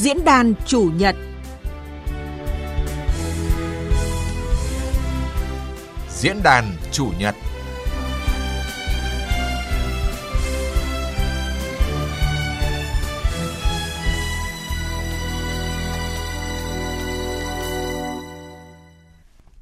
[0.00, 1.16] Diễn đàn chủ nhật
[6.08, 7.34] Diễn đàn chủ nhật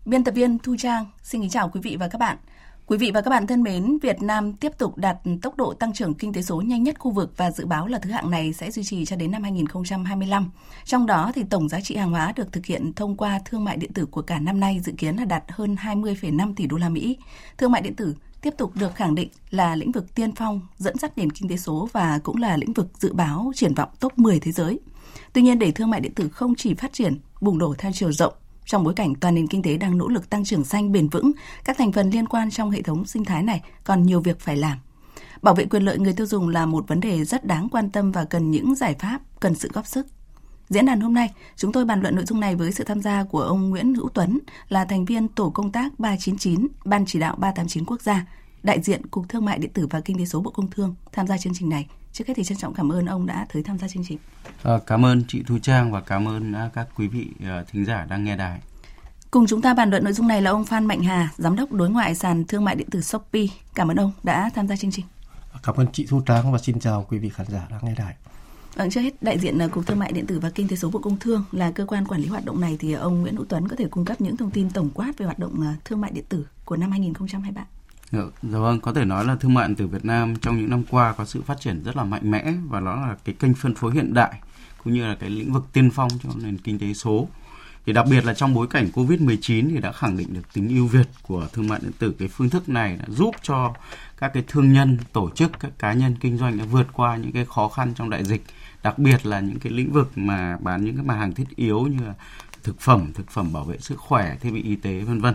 [0.04, 2.36] Biên tập viên Thu Trang xin kính chào quý vị và các bạn.
[2.88, 5.92] Quý vị và các bạn thân mến, Việt Nam tiếp tục đạt tốc độ tăng
[5.92, 8.52] trưởng kinh tế số nhanh nhất khu vực và dự báo là thứ hạng này
[8.52, 10.50] sẽ duy trì cho đến năm 2025.
[10.84, 13.76] Trong đó thì tổng giá trị hàng hóa được thực hiện thông qua thương mại
[13.76, 16.88] điện tử của cả năm nay dự kiến là đạt hơn 20,5 tỷ đô la
[16.88, 17.16] Mỹ.
[17.58, 20.98] Thương mại điện tử tiếp tục được khẳng định là lĩnh vực tiên phong dẫn
[20.98, 24.18] dắt nền kinh tế số và cũng là lĩnh vực dự báo triển vọng top
[24.18, 24.80] 10 thế giới.
[25.32, 28.12] Tuy nhiên để thương mại điện tử không chỉ phát triển bùng nổ theo chiều
[28.12, 28.34] rộng
[28.68, 31.32] trong bối cảnh toàn nền kinh tế đang nỗ lực tăng trưởng xanh bền vững,
[31.64, 34.56] các thành phần liên quan trong hệ thống sinh thái này còn nhiều việc phải
[34.56, 34.78] làm.
[35.42, 38.12] Bảo vệ quyền lợi người tiêu dùng là một vấn đề rất đáng quan tâm
[38.12, 40.06] và cần những giải pháp, cần sự góp sức.
[40.68, 43.24] Diễn đàn hôm nay, chúng tôi bàn luận nội dung này với sự tham gia
[43.24, 44.38] của ông Nguyễn Hữu Tuấn,
[44.68, 48.26] là thành viên tổ công tác 399, Ban chỉ đạo 389 quốc gia,
[48.62, 51.26] đại diện Cục Thương mại điện tử và Kinh tế số Bộ Công Thương tham
[51.26, 51.86] gia chương trình này.
[52.12, 54.18] Trước hết thì trân trọng cảm ơn ông đã tới tham gia chương trình.
[54.62, 57.84] À, cảm ơn chị Thu Trang và cảm ơn à, các quý vị à, thính
[57.84, 58.60] giả đang nghe đài.
[59.30, 61.72] Cùng chúng ta bàn luận nội dung này là ông Phan Mạnh Hà, giám đốc
[61.72, 63.46] đối ngoại sàn thương mại điện tử Shopee.
[63.74, 65.04] Cảm ơn ông đã tham gia chương trình.
[65.62, 68.14] Cảm ơn chị Thu Trang và xin chào quý vị khán giả đang nghe đài.
[68.74, 70.98] Vâng, trước hết đại diện Cục Thương mại điện tử và Kinh tế số Bộ
[70.98, 73.68] Công Thương là cơ quan quản lý hoạt động này thì ông Nguyễn Hữu Tuấn
[73.68, 76.24] có thể cung cấp những thông tin tổng quát về hoạt động thương mại điện
[76.28, 77.66] tử của năm 2023.
[78.12, 80.70] Dạ, dạ vâng, có thể nói là thương mại điện tử Việt Nam trong những
[80.70, 83.54] năm qua có sự phát triển rất là mạnh mẽ và đó là cái kênh
[83.54, 84.40] phân phối hiện đại
[84.84, 87.28] cũng như là cái lĩnh vực tiên phong cho nền kinh tế số.
[87.86, 90.86] Thì đặc biệt là trong bối cảnh Covid-19 thì đã khẳng định được tính ưu
[90.86, 92.14] việt của thương mại điện tử.
[92.18, 93.74] Cái phương thức này đã giúp cho
[94.18, 97.32] các cái thương nhân, tổ chức, các cá nhân kinh doanh đã vượt qua những
[97.32, 98.44] cái khó khăn trong đại dịch,
[98.82, 101.80] đặc biệt là những cái lĩnh vực mà bán những cái mặt hàng thiết yếu
[101.80, 102.14] như là
[102.62, 105.34] thực phẩm, thực phẩm bảo vệ sức khỏe, thiết bị y tế vân vân.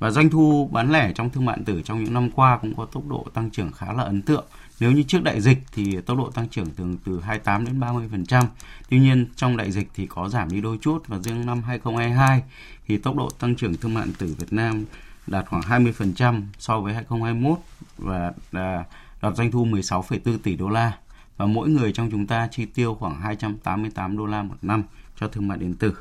[0.00, 2.74] Và doanh thu bán lẻ trong thương mại điện tử trong những năm qua cũng
[2.74, 4.44] có tốc độ tăng trưởng khá là ấn tượng.
[4.80, 8.44] Nếu như trước đại dịch thì tốc độ tăng trưởng thường từ 28 đến 30%.
[8.88, 12.42] Tuy nhiên trong đại dịch thì có giảm đi đôi chút và riêng năm 2022
[12.86, 14.84] thì tốc độ tăng trưởng thương mại điện tử Việt Nam
[15.26, 17.58] đạt khoảng 20% so với 2021
[17.98, 18.84] và à,
[19.22, 20.92] đạt doanh thu 16,4 tỷ đô la
[21.36, 24.82] và mỗi người trong chúng ta chi tiêu khoảng 288 đô la một năm
[25.20, 25.94] cho thương mại điện tử.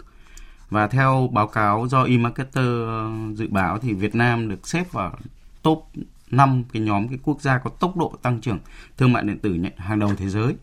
[0.69, 5.17] Và theo báo cáo do eMarketer ờ, dự báo thì Việt Nam được xếp vào
[5.61, 5.91] top
[6.31, 8.59] 5 cái nhóm cái quốc gia có tốc độ tăng trưởng
[8.97, 10.55] thương mại điện tử hàng đầu thế giới.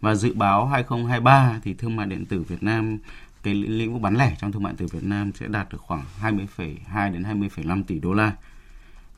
[0.00, 2.98] Và dự báo 2023 thì thương mại điện tử Việt Nam
[3.42, 5.80] cái lĩnh vực bán lẻ trong thương mại điện tử Việt Nam sẽ đạt được
[5.80, 8.32] khoảng 20,2 đến 20,5 tỷ đô la.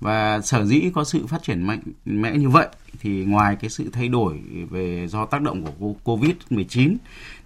[0.01, 2.69] Và sở dĩ có sự phát triển mạnh mẽ như vậy
[3.01, 6.97] thì ngoài cái sự thay đổi về do tác động của Covid-19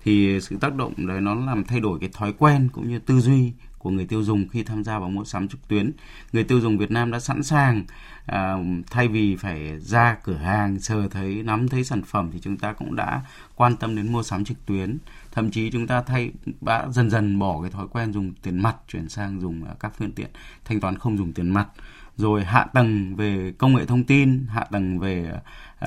[0.08, 3.20] thì sự tác động đấy nó làm thay đổi cái thói quen cũng như tư
[3.20, 5.92] duy của người tiêu dùng khi tham gia vào mua sắm trực tuyến.
[6.32, 7.84] Người tiêu dùng Việt Nam đã sẵn sàng
[8.26, 8.54] à,
[8.90, 12.72] thay vì phải ra cửa hàng chờ thấy nắm thấy sản phẩm thì chúng ta
[12.72, 13.22] cũng đã
[13.54, 14.98] quan tâm đến mua sắm trực tuyến.
[15.32, 18.76] Thậm chí chúng ta thay đã dần dần bỏ cái thói quen dùng tiền mặt
[18.88, 20.30] chuyển sang dùng à, các phương tiện
[20.64, 21.68] thanh toán không dùng tiền mặt
[22.16, 25.32] rồi hạ tầng về công nghệ thông tin hạ tầng về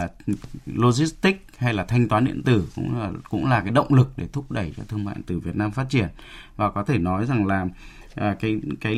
[0.04, 0.12] uh,
[0.66, 4.28] logistics hay là thanh toán điện tử cũng là cũng là cái động lực để
[4.34, 6.08] thúc đẩy cho thương mại điện tử Việt Nam phát triển.
[6.56, 8.96] Và có thể nói rằng là uh, cái cái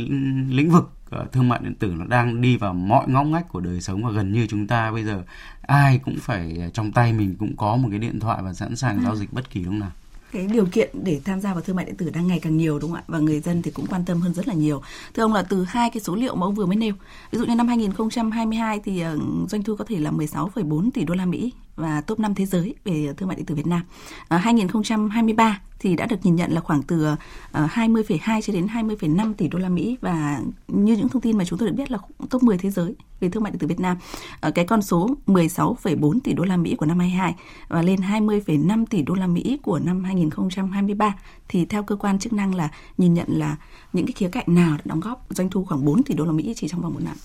[0.50, 0.92] lĩnh vực
[1.22, 4.04] uh, thương mại điện tử nó đang đi vào mọi ngóc ngách của đời sống
[4.04, 5.24] và gần như chúng ta bây giờ
[5.62, 9.02] ai cũng phải trong tay mình cũng có một cái điện thoại và sẵn sàng
[9.04, 9.92] giao dịch bất kỳ lúc nào.
[10.32, 12.80] Cái điều kiện để tham gia vào thương mại điện tử đang ngày càng nhiều
[12.80, 13.04] đúng không ạ?
[13.08, 14.82] Và người dân thì cũng quan tâm hơn rất là nhiều.
[15.14, 16.94] Thưa ông là từ hai cái số liệu mà ông vừa mới nêu
[17.32, 19.18] ví dụ như năm 2022 thì ờ,
[19.50, 22.76] doanh thu có thể là 16,4 tỷ đô la Mỹ và top 5 thế giới
[22.86, 23.82] về thương mại điện tử Việt Nam.
[24.28, 27.16] Ờ, à, 2023 thì đã được nhìn nhận là khoảng từ ờ,
[27.64, 31.46] uh, 20,2 cho đến 20,5 tỷ đô la Mỹ và như những thông tin mà
[31.46, 31.98] chúng tôi được biết là
[32.30, 33.98] top 10 thế giới về thương mại điện tử Việt Nam.
[34.42, 37.36] À, cái con số 16,4 tỷ đô la Mỹ của năm 22
[37.68, 41.16] và lên 20,5 tỷ đô la Mỹ của năm 2023
[41.48, 43.56] thì theo cơ quan chức năng là nhìn nhận là
[43.94, 46.32] những cái khía cạnh nào đã đóng góp doanh thu khoảng 4 tỷ đô la
[46.32, 47.16] Mỹ chỉ trong vòng một năm.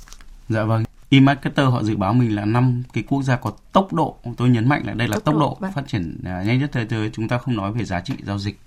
[0.48, 4.16] Dạ vâng, eMarketer họ dự báo mình là năm cái quốc gia có tốc độ
[4.36, 5.72] tôi nhấn mạnh là đây là tốc, tốc độ, độ vâng.
[5.72, 7.10] phát triển uh, nhanh nhất thế giới.
[7.12, 8.58] Chúng ta không nói về giá trị giao dịch.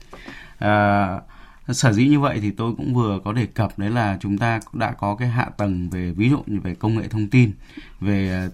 [0.65, 1.23] Uh,
[1.69, 4.59] sở dĩ như vậy thì tôi cũng vừa có đề cập đấy là chúng ta
[4.73, 7.51] đã có cái hạ tầng về ví dụ như về công nghệ thông tin
[7.99, 8.49] về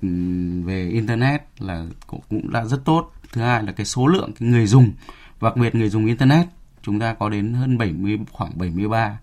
[0.65, 3.11] về internet là cũng đã rất tốt.
[3.33, 4.91] Thứ hai là cái số lượng cái người dùng
[5.41, 6.47] đặc biệt người dùng internet
[6.81, 9.17] chúng ta có đến hơn 70 khoảng 73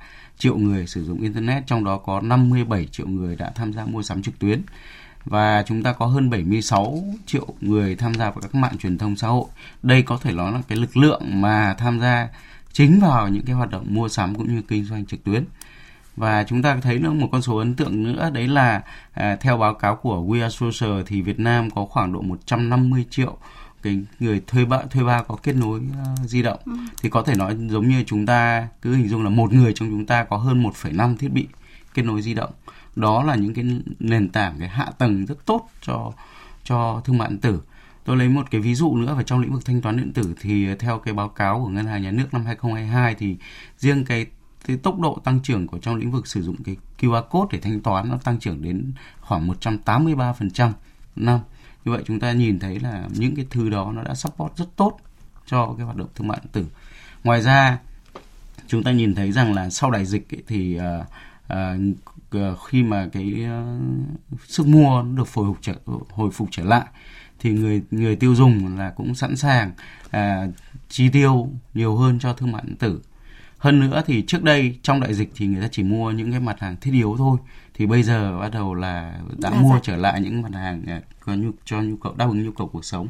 [0.45, 4.03] triệu người sử dụng internet trong đó có 57 triệu người đã tham gia mua
[4.03, 4.63] sắm trực tuyến
[5.25, 9.17] và chúng ta có hơn 76 triệu người tham gia vào các mạng truyền thông
[9.17, 9.45] xã hội.
[9.83, 12.29] Đây có thể nói là cái lực lượng mà tham gia
[12.73, 15.45] chính vào những cái hoạt động mua sắm cũng như kinh doanh trực tuyến.
[16.17, 18.83] Và chúng ta thấy nữa một con số ấn tượng nữa đấy là
[19.13, 23.05] à, theo báo cáo của We Are Social thì Việt Nam có khoảng độ 150
[23.11, 23.37] triệu
[23.85, 26.59] cái người thuê bao thuê bao có kết nối uh, di động.
[26.67, 26.73] Ừ.
[27.03, 29.91] thì có thể nói giống như chúng ta cứ hình dung là một người trong
[29.91, 31.49] chúng ta có hơn 1,5 thiết bị
[31.95, 32.51] kết nối di động.
[32.97, 33.65] Đó là những cái
[33.99, 36.13] nền tảng cái hạ tầng rất tốt cho
[36.65, 37.63] cho thương mại điện tử.
[38.05, 40.35] Tôi lấy một cái ví dụ nữa về trong lĩnh vực thanh toán điện tử
[40.41, 43.37] thì theo cái báo cáo của ngân hàng nhà nước năm 2022 thì
[43.79, 44.27] riêng cái
[44.67, 47.61] cái tốc độ tăng trưởng của trong lĩnh vực sử dụng cái QR code để
[47.61, 50.73] thanh toán nó tăng trưởng đến khoảng 183%
[51.17, 51.41] năm
[51.85, 54.77] như vậy chúng ta nhìn thấy là những cái thứ đó nó đã support rất
[54.77, 54.99] tốt
[55.47, 56.67] cho cái hoạt động thương mại điện tử.
[57.25, 57.79] Ngoài ra
[58.67, 61.07] chúng ta nhìn thấy rằng là sau đại dịch ấy, thì uh,
[62.37, 65.75] uh, khi mà cái uh, sức mua được hồi phục trở
[66.11, 66.87] hồi phục trở lại
[67.39, 69.73] thì người người tiêu dùng là cũng sẵn sàng
[70.07, 70.55] uh,
[70.89, 73.03] chi tiêu nhiều hơn cho thương mại điện tử.
[73.59, 76.41] Hơn nữa thì trước đây trong đại dịch thì người ta chỉ mua những cái
[76.41, 77.39] mặt hàng thiết yếu thôi
[77.75, 79.83] thì bây giờ bắt đầu là đã Đa mua dạng.
[79.83, 82.69] trở lại những mặt hàng à, có nhu cho nhu cầu đáp ứng nhu cầu
[82.69, 83.09] cuộc sống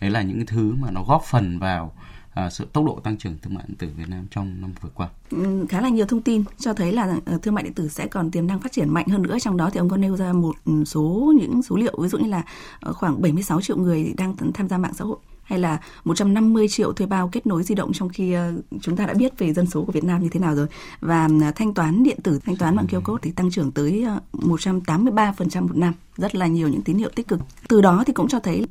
[0.00, 1.92] đấy là những cái thứ mà nó góp phần vào
[2.34, 4.88] à, sự tốc độ tăng trưởng thương mại điện tử Việt Nam trong năm vừa
[4.94, 5.08] qua.
[5.30, 8.06] Ừ, khá là nhiều thông tin cho thấy là ờ, thương mại điện tử sẽ
[8.06, 9.36] còn tiềm năng phát triển mạnh hơn nữa.
[9.40, 10.56] Trong đó thì ông có nêu ra một
[10.86, 12.42] số những số liệu ví dụ như là
[12.80, 16.92] ờ, khoảng 76 triệu người đang tham gia mạng xã hội hay là 150 triệu
[16.92, 19.66] thuê bao kết nối di động trong khi ờ, chúng ta đã biết về dân
[19.66, 20.66] số của Việt Nam như thế nào rồi.
[21.00, 24.20] Và thanh toán điện tử, thanh toán bằng QR code thì tăng trưởng tới ờ,
[24.32, 25.94] 183% một năm.
[26.16, 27.40] Rất là nhiều những tín hiệu tích cực.
[27.68, 28.66] Từ đó thì cũng cho thấy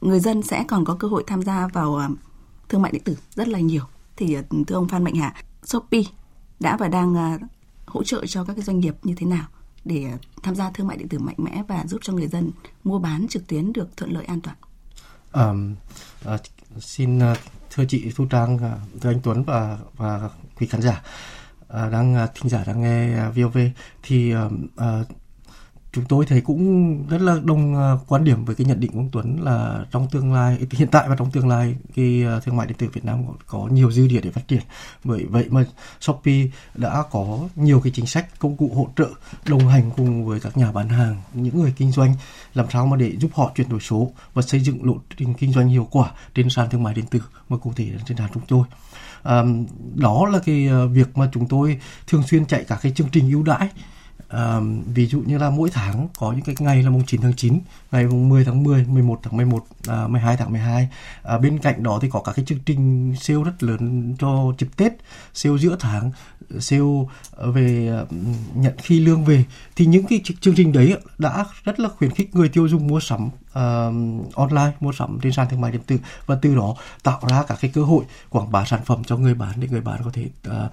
[0.00, 2.08] người dân sẽ còn có cơ hội tham gia vào ờ,
[2.68, 3.82] thương mại điện tử rất là nhiều.
[4.16, 4.36] Thì
[4.66, 5.34] thưa ông Phan Mạnh Hà,
[5.64, 6.02] Shopee
[6.60, 7.38] đã và đang
[7.86, 9.44] hỗ trợ cho các cái doanh nghiệp như thế nào
[9.84, 10.06] để
[10.42, 12.50] tham gia thương mại điện tử mạnh mẽ và giúp cho người dân
[12.84, 14.56] mua bán trực tuyến được thuận lợi an toàn?
[15.34, 15.74] Um,
[16.34, 16.40] uh,
[16.78, 17.38] xin uh,
[17.70, 21.02] thưa chị Thu Trang, uh, thưa anh Tuấn và và quý khán giả
[21.64, 23.58] uh, đang uh, thính giả đang nghe uh, VOV
[24.02, 25.21] thì uh, uh,
[25.92, 28.98] chúng tôi thấy cũng rất là đồng à, quan điểm với cái nhận định của
[28.98, 32.56] ông Tuấn là trong tương lai hiện tại và trong tương lai cái à, thương
[32.56, 34.62] mại điện tử Việt Nam có, nhiều dư địa để phát triển.
[35.04, 35.64] Bởi vậy mà
[36.00, 39.08] Shopee đã có nhiều cái chính sách công cụ hỗ trợ
[39.48, 42.14] đồng hành cùng với các nhà bán hàng những người kinh doanh
[42.54, 45.52] làm sao mà để giúp họ chuyển đổi số và xây dựng lộ trình kinh
[45.52, 48.42] doanh hiệu quả trên sàn thương mại điện tử mà cụ thể trên sàn chúng
[48.48, 48.64] tôi.
[49.22, 49.42] À,
[49.94, 53.30] đó là cái à, việc mà chúng tôi thường xuyên chạy các cái chương trình
[53.30, 53.68] ưu đãi
[54.32, 54.60] À,
[54.94, 57.58] ví dụ như là mỗi tháng có những cái ngày là mùng 9 tháng 9,
[57.92, 60.88] ngày mùng 10 tháng 10, 11 tháng 11, à, 12 tháng 12.
[61.22, 64.68] À, bên cạnh đó thì có các cái chương trình sale rất lớn cho dịp
[64.76, 64.92] Tết,
[65.34, 66.10] sale giữa tháng,
[66.60, 66.82] sale
[67.36, 68.00] về à,
[68.54, 69.44] nhận khi lương về.
[69.76, 73.00] Thì những cái chương trình đấy đã rất là khuyến khích người tiêu dùng mua
[73.00, 77.20] sắm uh, online, mua sắm trên sàn thương mại điện tử và từ đó tạo
[77.28, 80.00] ra các cái cơ hội quảng bá sản phẩm cho người bán để người bán
[80.04, 80.70] có thể uh,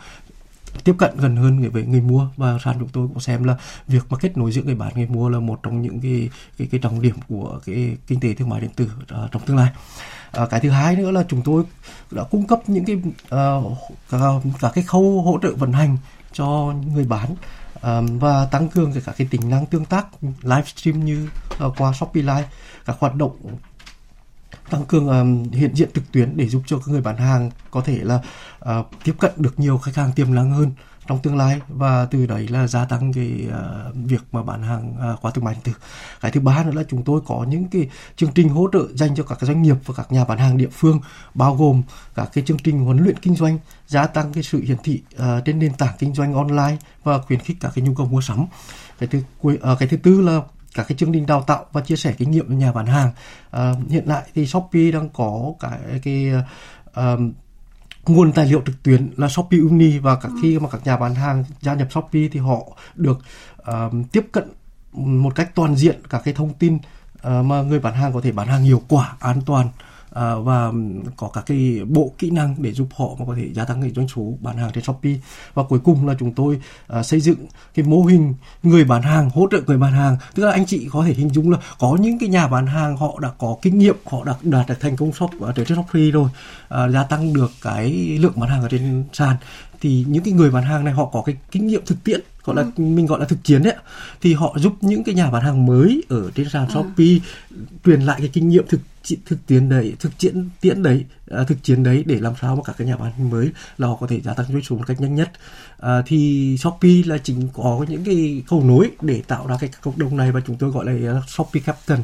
[0.83, 2.27] tiếp cận gần hơn với người mua.
[2.37, 3.55] Và sàn chúng tôi cũng xem là
[3.87, 6.67] việc mà kết nối giữa người bán người mua là một trong những cái cái,
[6.71, 9.71] cái trọng điểm của cái kinh tế thương mại điện tử uh, trong tương lai.
[10.31, 11.63] À, cái thứ hai nữa là chúng tôi
[12.11, 13.77] đã cung cấp những cái uh,
[14.09, 14.19] cả,
[14.59, 15.97] cả cái khâu hỗ trợ vận hành
[16.33, 17.35] cho người bán
[17.81, 20.07] um, và tăng cường cả cái tính năng tương tác
[20.41, 21.29] livestream như
[21.65, 22.47] uh, qua Shopee Live
[22.85, 23.37] các hoạt động
[24.69, 27.81] tăng cường ờ, hiện diện trực tuyến để giúp cho các người bán hàng có
[27.81, 28.21] thể là
[28.59, 30.71] uh, tiếp cận được nhiều khách hàng tiềm năng hơn
[31.07, 34.93] trong tương lai và từ đấy là gia tăng cái uh, việc mà bán hàng
[35.13, 35.71] uh, qua thương mại điện tử.
[36.21, 39.15] Cái thứ ba nữa là chúng tôi có những cái chương trình hỗ trợ dành
[39.15, 40.99] cho các doanh nghiệp và các nhà bán hàng địa phương
[41.33, 41.81] bao gồm
[42.15, 45.45] các cái chương trình huấn luyện kinh doanh, gia tăng cái sự hiển thị uh,
[45.45, 48.45] trên nền tảng kinh doanh online và khuyến khích các cái nhu cầu mua sắm.
[48.99, 50.41] Cái thứ uh, cái thứ tư là
[50.75, 53.11] các cái chương trình đào tạo và chia sẻ kinh nghiệm với nhà bán hàng.
[53.51, 56.31] À, hiện tại thì Shopee đang có cái cái
[56.89, 57.19] uh,
[58.05, 61.15] nguồn tài liệu trực tuyến là Shopee Uni và các khi mà các nhà bán
[61.15, 62.59] hàng gia nhập Shopee thì họ
[62.95, 63.19] được
[63.61, 64.51] uh, tiếp cận
[64.93, 68.31] một cách toàn diện các cái thông tin uh, mà người bán hàng có thể
[68.31, 69.69] bán hàng hiệu quả, an toàn
[70.13, 70.71] À, và
[71.17, 73.91] có các cái bộ kỹ năng để giúp họ mà có thể gia tăng cái
[73.95, 75.13] doanh số bán hàng trên Shopee.
[75.53, 77.37] Và cuối cùng là chúng tôi ờ, xây dựng
[77.73, 80.17] cái mô hình người bán hàng hỗ trợ người bán hàng.
[80.35, 82.97] Tức là anh chị có thể hình dung là có những cái nhà bán hàng
[82.97, 86.11] họ đã có kinh nghiệm họ đã đạt được thành công shop ở trên Shopee
[86.11, 86.29] rồi
[86.67, 89.35] ờ, gia tăng được cái lượng bán hàng ở trên sàn
[89.81, 92.55] thì những cái người bán hàng này họ có cái kinh nghiệm thực tiễn gọi
[92.55, 92.83] là ừ.
[92.83, 93.75] mình gọi là thực chiến đấy
[94.21, 96.73] thì họ giúp những cái nhà bán hàng mới ở trên sàn à.
[96.73, 97.17] Shopee
[97.85, 98.79] truyền lại cái kinh nghiệm thực
[99.25, 102.61] thực tiễn đấy thực chiến tiễn đấy à, thực chiến đấy để làm sao mà
[102.65, 105.01] các cái nhà bán mới là họ có thể gia tăng doanh số một cách
[105.01, 105.31] nhanh nhất
[105.79, 109.99] à, thì Shopee là chính có những cái cầu nối để tạo ra cái cộng
[109.99, 111.99] đồng này và chúng tôi gọi là Shopee Captain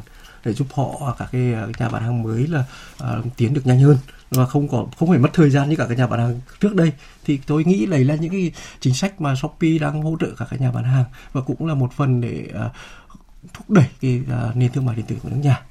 [0.46, 1.42] để giúp họ các cái
[1.80, 2.64] nhà bán hàng mới là
[3.04, 3.98] uh, tiến được nhanh hơn
[4.30, 6.76] và không có không phải mất thời gian như cả các nhà bán hàng trước
[6.76, 6.92] đây
[7.26, 10.46] thì tôi nghĩ đấy là những cái chính sách mà Shopee đang hỗ trợ cả
[10.50, 12.72] các nhà bán hàng và cũng là một phần để uh,
[13.54, 15.62] thúc đẩy cái uh, nền thương mại điện tử của nước nhà.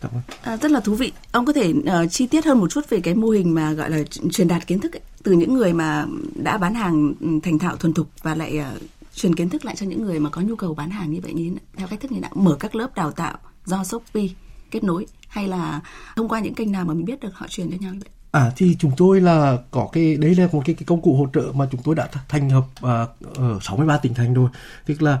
[0.00, 0.22] Cảm ơn.
[0.42, 1.12] À, rất là thú vị.
[1.32, 3.90] Ông có thể uh, chi tiết hơn một chút về cái mô hình mà gọi
[3.90, 3.98] là
[4.32, 7.76] truyền đạt kiến thức ấy, từ những người mà đã bán hàng ừ, thành thạo
[7.76, 8.82] thuần thục và lại uh,
[9.14, 11.32] truyền kiến thức lại cho những người mà có nhu cầu bán hàng như vậy
[11.32, 14.28] như theo cách thức như nào mở các lớp đào tạo do Shopee
[14.70, 15.80] kết nối hay là
[16.16, 18.10] thông qua những kênh nào mà mình biết được họ truyền cho nhau như vậy?
[18.30, 21.28] À thì chúng tôi là có cái đấy là một cái, cái công cụ hỗ
[21.34, 24.48] trợ mà chúng tôi đã thành hợp à, ở 63 tỉnh thành rồi.
[24.86, 25.20] Tức là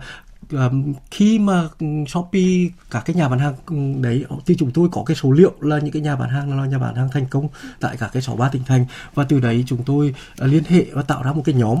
[0.50, 4.88] um, khi mà ừ, Shopee cả cái nhà bán hàng ừ, đấy thì chúng tôi
[4.92, 7.26] có cái số liệu là những cái nhà bán hàng là nhà bán hàng thành
[7.30, 7.48] công
[7.80, 10.14] tại cả cái 63 tỉnh thành và từ đấy chúng tôi
[10.44, 11.78] uh, liên hệ và tạo ra một cái nhóm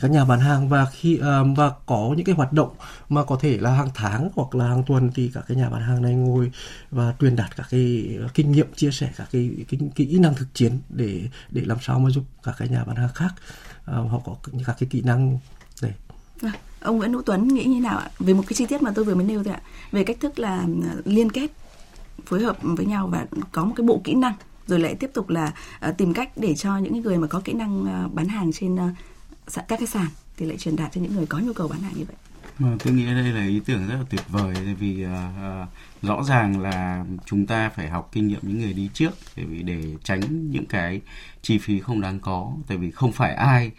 [0.00, 2.70] các nhà bán hàng và khi uh, và có những cái hoạt động
[3.08, 5.82] mà có thể là hàng tháng hoặc là hàng tuần thì các cái nhà bán
[5.82, 6.52] hàng này ngồi
[6.90, 10.54] và truyền đạt các cái kinh nghiệm chia sẻ các cái, cái kỹ năng thực
[10.54, 13.34] chiến để để làm sao mà giúp các cái nhà bán hàng khác
[13.80, 15.38] uh, họ có các cái kỹ năng
[15.82, 15.92] để
[16.42, 18.10] à, ông Nguyễn Hữu Tuấn nghĩ như nào ạ?
[18.18, 19.62] Về một cái chi tiết mà tôi vừa mới nêu thôi ạ.
[19.92, 21.50] Về cách thức là ờ, liên kết
[22.26, 24.34] phối hợp với nhau và có một cái bộ kỹ năng
[24.66, 25.52] rồi lại tiếp tục là
[25.88, 28.74] uh, tìm cách để cho những người mà có kỹ năng uh, bán hàng trên
[28.74, 28.80] uh,
[29.50, 31.80] Dạ, các cái sàn thì lại truyền đạt cho những người có nhu cầu bán
[31.80, 32.16] hàng như vậy.
[32.58, 35.10] Mà tôi nghĩ đây là ý tưởng rất là tuyệt vời vì uh,
[35.62, 35.68] uh,
[36.02, 39.96] rõ ràng là chúng ta phải học kinh nghiệm những người đi trước để để
[40.04, 41.00] tránh những cái
[41.42, 43.70] chi phí không đáng có tại vì không phải ai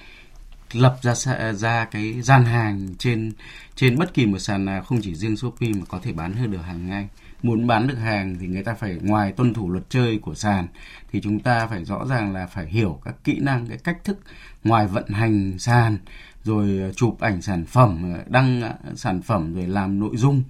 [0.71, 3.31] lập ra ra cái gian hàng trên
[3.75, 6.51] trên bất kỳ một sàn nào không chỉ riêng Shopee mà có thể bán hơn
[6.51, 7.07] được hàng ngay.
[7.43, 10.67] Muốn bán được hàng thì người ta phải ngoài tuân thủ luật chơi của sàn
[11.11, 14.19] thì chúng ta phải rõ ràng là phải hiểu các kỹ năng cái cách thức
[14.63, 15.97] ngoài vận hành sàn
[16.43, 18.61] rồi chụp ảnh sản phẩm đăng
[18.95, 20.43] sản phẩm rồi làm nội dung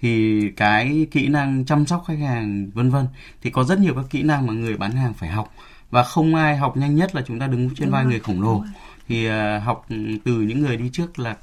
[0.00, 3.06] thì cái kỹ năng chăm sóc khách hàng vân vân.
[3.42, 5.54] Thì có rất nhiều các kỹ năng mà người bán hàng phải học.
[5.90, 8.64] Và không ai học nhanh nhất là chúng ta đứng trên vai người khổng lồ.
[9.08, 9.28] thì
[9.64, 9.86] học
[10.24, 11.36] từ những người đi trước là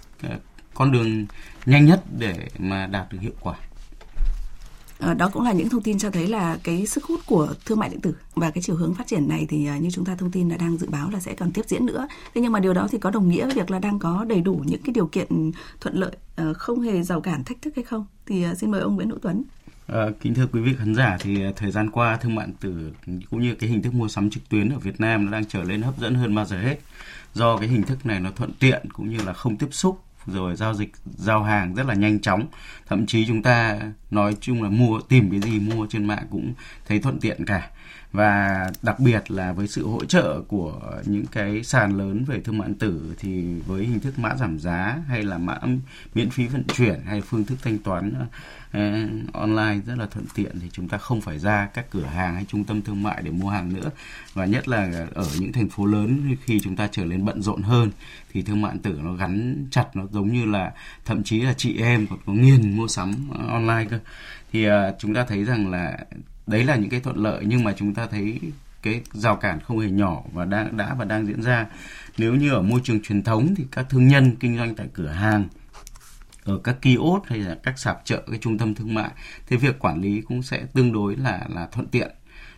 [0.74, 1.26] con đường
[1.66, 3.56] nhanh nhất để mà đạt được hiệu quả
[5.00, 7.80] À, đó cũng là những thông tin cho thấy là cái sức hút của thương
[7.80, 10.16] mại điện tử và cái chiều hướng phát triển này thì ờ, như chúng ta
[10.16, 12.08] thông tin là đang dự báo là sẽ còn tiếp diễn nữa.
[12.34, 14.42] Thế nhưng mà điều đó thì có đồng nghĩa với việc là đang có đầy
[14.42, 15.52] đủ những cái điều kiện
[15.82, 18.06] thuận lợi, ờ, không hề rào cản thách thức hay không?
[18.26, 19.44] Thì xin mời ông Nguyễn Hữu Tuấn.
[19.88, 22.92] À, kính thưa quý vị khán giả thì thời gian qua thương mại điện tử
[23.30, 25.64] cũng như cái hình thức mua sắm trực tuyến ở Việt Nam nó đang trở
[25.64, 26.80] lên hấp dẫn hơn bao giờ hết
[27.34, 30.56] do cái hình thức này nó thuận tiện cũng như là không tiếp xúc rồi
[30.56, 32.48] giao dịch, giao hàng rất là nhanh chóng.
[32.88, 33.80] Thậm chí chúng ta
[34.12, 36.54] nói chung là mua, tìm cái gì mua trên mạng cũng
[36.88, 37.70] thấy thuận tiện cả
[38.12, 42.58] và đặc biệt là với sự hỗ trợ của những cái sàn lớn về thương
[42.58, 45.58] mại điện tử thì với hình thức mã giảm giá hay là mã
[46.14, 48.14] miễn phí vận chuyển hay phương thức thanh toán
[48.78, 52.36] uh, online rất là thuận tiện thì chúng ta không phải ra các cửa hàng
[52.36, 53.92] hay trung tâm thương mại để mua hàng nữa.
[54.34, 57.62] Và nhất là ở những thành phố lớn khi chúng ta trở nên bận rộn
[57.62, 57.92] hơn
[58.34, 60.72] thì thương mại điện tử nó gắn chặt nó giống như là
[61.06, 64.00] thậm chí là chị em còn có nghiền mua sắm online cơ.
[64.52, 65.98] Thì uh, chúng ta thấy rằng là
[66.50, 68.40] đấy là những cái thuận lợi nhưng mà chúng ta thấy
[68.82, 71.66] cái rào cản không hề nhỏ và đang đã và đang diễn ra.
[72.18, 75.08] Nếu như ở môi trường truyền thống thì các thương nhân kinh doanh tại cửa
[75.08, 75.48] hàng
[76.44, 79.10] ở các kiosk hay là các sạp chợ cái trung tâm thương mại
[79.48, 82.12] thì việc quản lý cũng sẽ tương đối là là thuận tiện.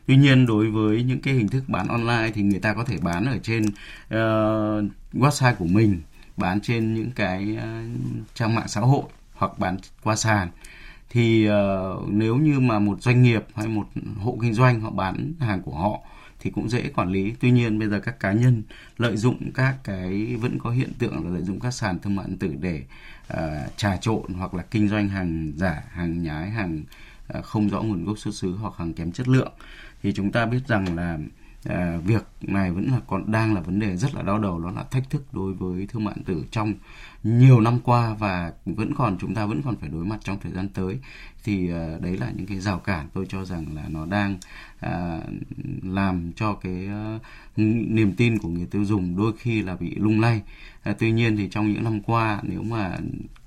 [0.07, 2.97] Tuy nhiên đối với những cái hình thức bán online thì người ta có thể
[3.01, 6.01] bán ở trên uh, website của mình
[6.37, 7.91] bán trên những cái uh,
[8.33, 10.49] trang mạng xã hội hoặc bán qua sàn
[11.11, 13.87] thì uh, nếu như mà một doanh nghiệp hay một
[14.19, 15.99] hộ kinh doanh họ bán hàng của họ
[16.39, 17.33] thì cũng dễ quản lý.
[17.39, 18.63] Tuy nhiên bây giờ các cá nhân
[18.97, 22.25] lợi dụng các cái vẫn có hiện tượng là lợi dụng các sàn thương mại
[22.27, 22.83] điện tử để
[23.33, 26.83] uh, trà trộn hoặc là kinh doanh hàng giả hàng nhái hàng
[27.37, 29.51] uh, không rõ nguồn gốc xuất xứ hoặc hàng kém chất lượng.
[30.03, 31.19] Thì chúng ta biết rằng là
[31.65, 34.71] à, việc này vẫn là còn đang là vấn đề rất là đau đầu đó
[34.71, 36.73] là thách thức đối với thương mại điện tử trong
[37.23, 40.51] nhiều năm qua và vẫn còn chúng ta vẫn còn phải đối mặt trong thời
[40.51, 40.99] gian tới.
[41.43, 44.37] Thì à, đấy là những cái rào cản tôi cho rằng là nó đang
[44.79, 45.19] à,
[45.83, 47.19] làm cho cái à,
[47.57, 50.41] niềm tin của người tiêu dùng đôi khi là bị lung lay.
[50.83, 52.97] À, tuy nhiên thì trong những năm qua nếu mà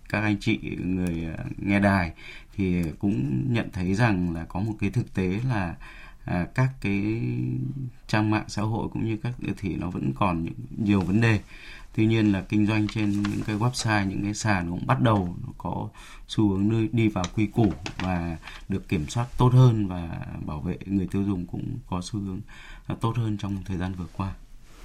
[0.09, 2.13] các anh chị người à, nghe đài
[2.57, 5.75] thì cũng nhận thấy rằng là có một cái thực tế là
[6.25, 7.21] à, các cái
[8.09, 11.21] trang mạng xã hội cũng như các siêu thị nó vẫn còn những nhiều vấn
[11.21, 11.41] đề.
[11.97, 15.37] Tuy nhiên là kinh doanh trên những cái website những cái sàn cũng bắt đầu
[15.59, 15.89] có
[16.29, 18.37] xu hướng đi, đi vào quy củ và
[18.69, 22.41] được kiểm soát tốt hơn và bảo vệ người tiêu dùng cũng có xu hướng
[23.01, 24.35] tốt hơn trong thời gian vừa qua.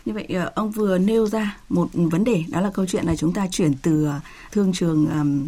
[0.05, 3.15] Như vậy ờ, ông vừa nêu ra một vấn đề đó là câu chuyện là
[3.15, 4.19] chúng ta chuyển từ ờ,
[4.51, 5.47] thương trường um,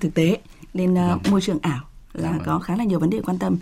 [0.00, 0.40] thực tế
[0.72, 1.80] lên uh, môi trường ảo
[2.12, 3.56] là có khá là nhiều vấn đề quan tâm.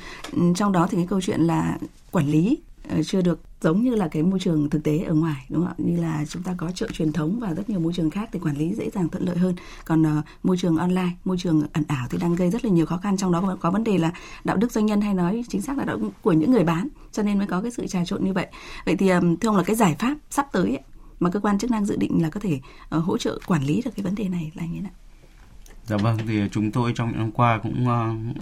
[0.55, 1.79] Trong đó thì cái câu chuyện là
[2.11, 2.59] quản lý
[3.05, 5.75] chưa được giống như là cái môi trường thực tế ở ngoài đúng không ạ?
[5.79, 8.39] Như là chúng ta có chợ truyền thống và rất nhiều môi trường khác thì
[8.39, 9.55] quản lý dễ dàng thuận lợi hơn.
[9.85, 12.87] Còn uh, môi trường online môi trường ẩn ảo thì đang gây rất là nhiều
[12.87, 13.17] khó khăn.
[13.17, 14.13] Trong đó có vấn đề là
[14.45, 16.89] đạo đức doanh nhân hay nói chính xác là đạo đức của những người bán
[17.13, 18.47] cho nên mới có cái sự trà trộn như vậy.
[18.87, 20.83] Vậy thì um, thưa ông là cái giải pháp sắp tới ấy,
[21.21, 22.61] mà cơ quan chức năng dự định là có thể
[22.97, 24.93] uh, hỗ trợ quản lý được cái vấn đề này là như thế nào
[25.91, 28.37] Dạ vâng, thì chúng tôi trong những năm qua cũng uh,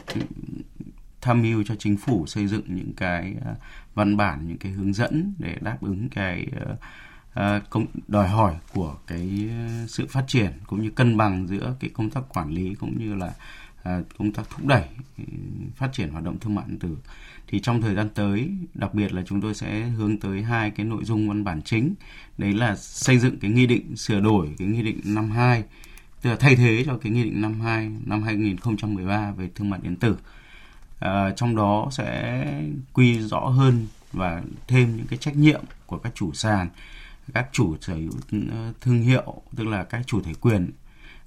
[1.20, 3.56] tham mưu cho chính phủ xây dựng những cái uh,
[3.94, 8.96] văn bản những cái hướng dẫn để đáp ứng cái uh, công đòi hỏi của
[9.06, 9.50] cái
[9.86, 13.14] sự phát triển cũng như cân bằng giữa cái công tác quản lý cũng như
[13.14, 13.32] là
[14.18, 14.84] công tác thúc đẩy
[15.18, 15.24] ừ,
[15.76, 16.98] phát triển hoạt động thương mại điện tử.
[17.46, 20.86] Thì trong thời gian tới đặc biệt là chúng tôi sẽ hướng tới hai cái
[20.86, 21.94] nội dung văn bản chính.
[22.38, 25.64] Đấy là xây dựng cái nghị định sửa đổi cái nghị định năm hai
[26.22, 29.80] tức là thay thế cho cái nghị định năm hai năm 2013 về thương mại
[29.82, 30.18] điện tử.
[30.98, 32.44] À, trong đó sẽ
[32.92, 36.68] quy rõ hơn và thêm những cái trách nhiệm của các chủ sàn
[37.34, 38.12] các chủ sở hữu
[38.50, 40.70] ờ, thương hiệu tức là các chủ thể quyền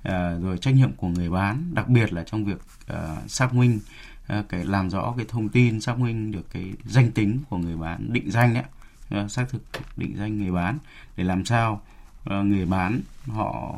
[0.04, 3.80] à, rồi trách nhiệm của người bán đặc biệt là trong việc à, xác minh
[4.28, 7.78] à, cái làm rõ cái thông tin xác minh được cái danh tính của người
[7.78, 8.64] bán định danh đấy
[9.10, 9.64] à, xác thực
[9.98, 10.78] định danh người bán
[11.18, 11.82] để làm sao
[12.26, 13.76] à, người bán họ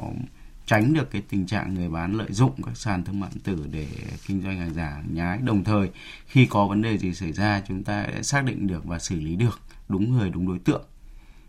[0.66, 3.68] tránh được cái tình trạng người bán lợi dụng các sàn thương mại điện tử
[3.72, 3.88] để
[4.28, 5.38] kinh doanh hàng giả, hàng nhái.
[5.38, 5.90] Đồng thời,
[6.28, 9.16] khi có vấn đề gì xảy ra, chúng ta sẽ xác định được và xử
[9.16, 10.84] lý được đúng người, đúng đối tượng.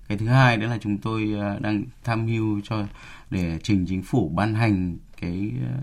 [0.09, 2.87] Cái thứ hai đó là chúng tôi ờ, đang tham mưu cho,
[3.31, 5.81] để trình chính phủ ban hành cái ờ,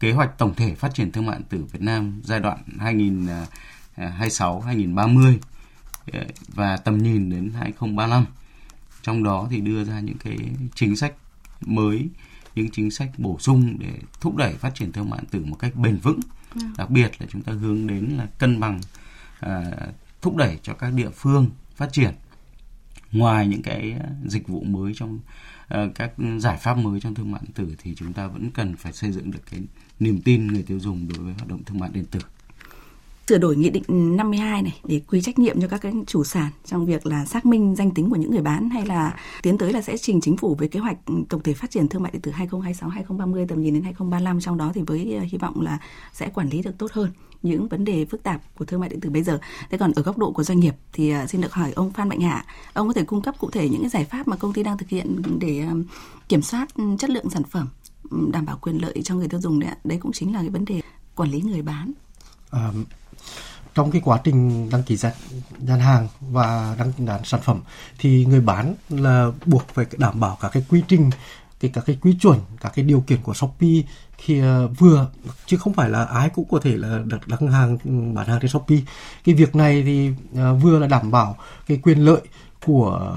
[0.00, 4.60] kế hoạch tổng thể phát triển thương mại điện tử Việt Nam giai đoạn 2026
[4.60, 5.38] 2030
[6.12, 8.24] ờ, à, và tầm nhìn đến 2035
[9.02, 10.36] trong đó thì đưa ra những cái
[10.74, 11.14] chính sách
[11.60, 12.08] mới
[12.54, 15.56] những chính sách bổ sung để thúc đẩy phát triển thương mại điện tử một
[15.56, 16.20] cách bền vững
[16.54, 16.60] ừ.
[16.76, 18.80] đặc biệt là chúng ta hướng đến là cân bằng
[19.40, 19.64] à,
[20.22, 22.14] thúc đẩy cho các địa phương phát triển
[23.12, 25.18] ngoài những cái dịch vụ mới trong
[25.74, 28.76] uh, các giải pháp mới trong thương mại điện tử thì chúng ta vẫn cần
[28.76, 29.60] phải xây dựng được cái
[30.00, 32.20] niềm tin người tiêu dùng đối với hoạt động thương mại điện tử
[33.30, 36.50] sửa đổi nghị định 52 này để quy trách nhiệm cho các cái chủ sản
[36.64, 39.72] trong việc là xác minh danh tính của những người bán hay là tiến tới
[39.72, 40.96] là sẽ trình chính phủ về kế hoạch
[41.28, 44.58] tổng thể phát triển thương mại điện tử 2026 2030 tầm nhìn đến 2035 trong
[44.58, 45.78] đó thì với ờ, hy vọng là
[46.12, 47.10] sẽ quản lý được tốt hơn
[47.42, 49.38] những vấn đề phức tạp của thương mại điện tử bây giờ.
[49.70, 52.08] Thế còn ở góc độ của doanh nghiệp thì ờ, xin được hỏi ông Phan
[52.08, 54.52] Mạnh Hạ, ông có thể cung cấp cụ thể những cái giải pháp mà công
[54.52, 55.74] ty đang thực hiện để ờ,
[56.28, 57.68] kiểm soát ừ, chất lượng sản phẩm
[58.10, 60.50] ừ, đảm bảo quyền lợi cho người tiêu dùng đấy Đấy cũng chính là cái
[60.50, 60.80] vấn đề
[61.14, 61.92] quản lý người bán.
[62.50, 62.72] À,
[63.74, 65.12] trong cái quá trình đăng ký gian,
[65.58, 67.60] gian hàng và đăng ký sản phẩm
[67.98, 71.10] thì người bán là buộc phải đảm bảo cả cái quy trình
[71.60, 73.82] cái các cái quy chuẩn các cái điều kiện của Shopee
[74.20, 75.06] khi uh, ờ, vừa
[75.46, 78.40] chứ không phải là ai cũng có thể là đặt đăng hàng ừ, bán hàng
[78.40, 78.78] trên Shopee.
[79.24, 82.20] Cái việc này thì uh, vừa là đảm bảo cái quyền lợi
[82.66, 83.16] của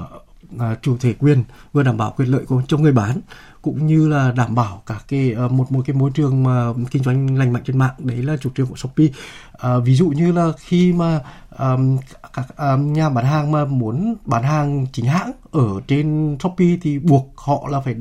[0.58, 3.20] À, chủ thể quyền vừa đảm bảo quyền lợi của cho người bán
[3.62, 7.02] cũng như là đảm bảo cả cái à, một một cái môi trường mà kinh
[7.02, 7.94] doanh lành mạnh trên mạng.
[7.98, 9.06] Đấy là chủ trương của Shopee.
[9.52, 11.20] À, ví dụ như là khi mà
[11.58, 11.98] um,
[12.32, 16.98] các um, nhà bán hàng mà muốn bán hàng chính hãng ở trên Shopee thì
[16.98, 17.94] buộc họ là phải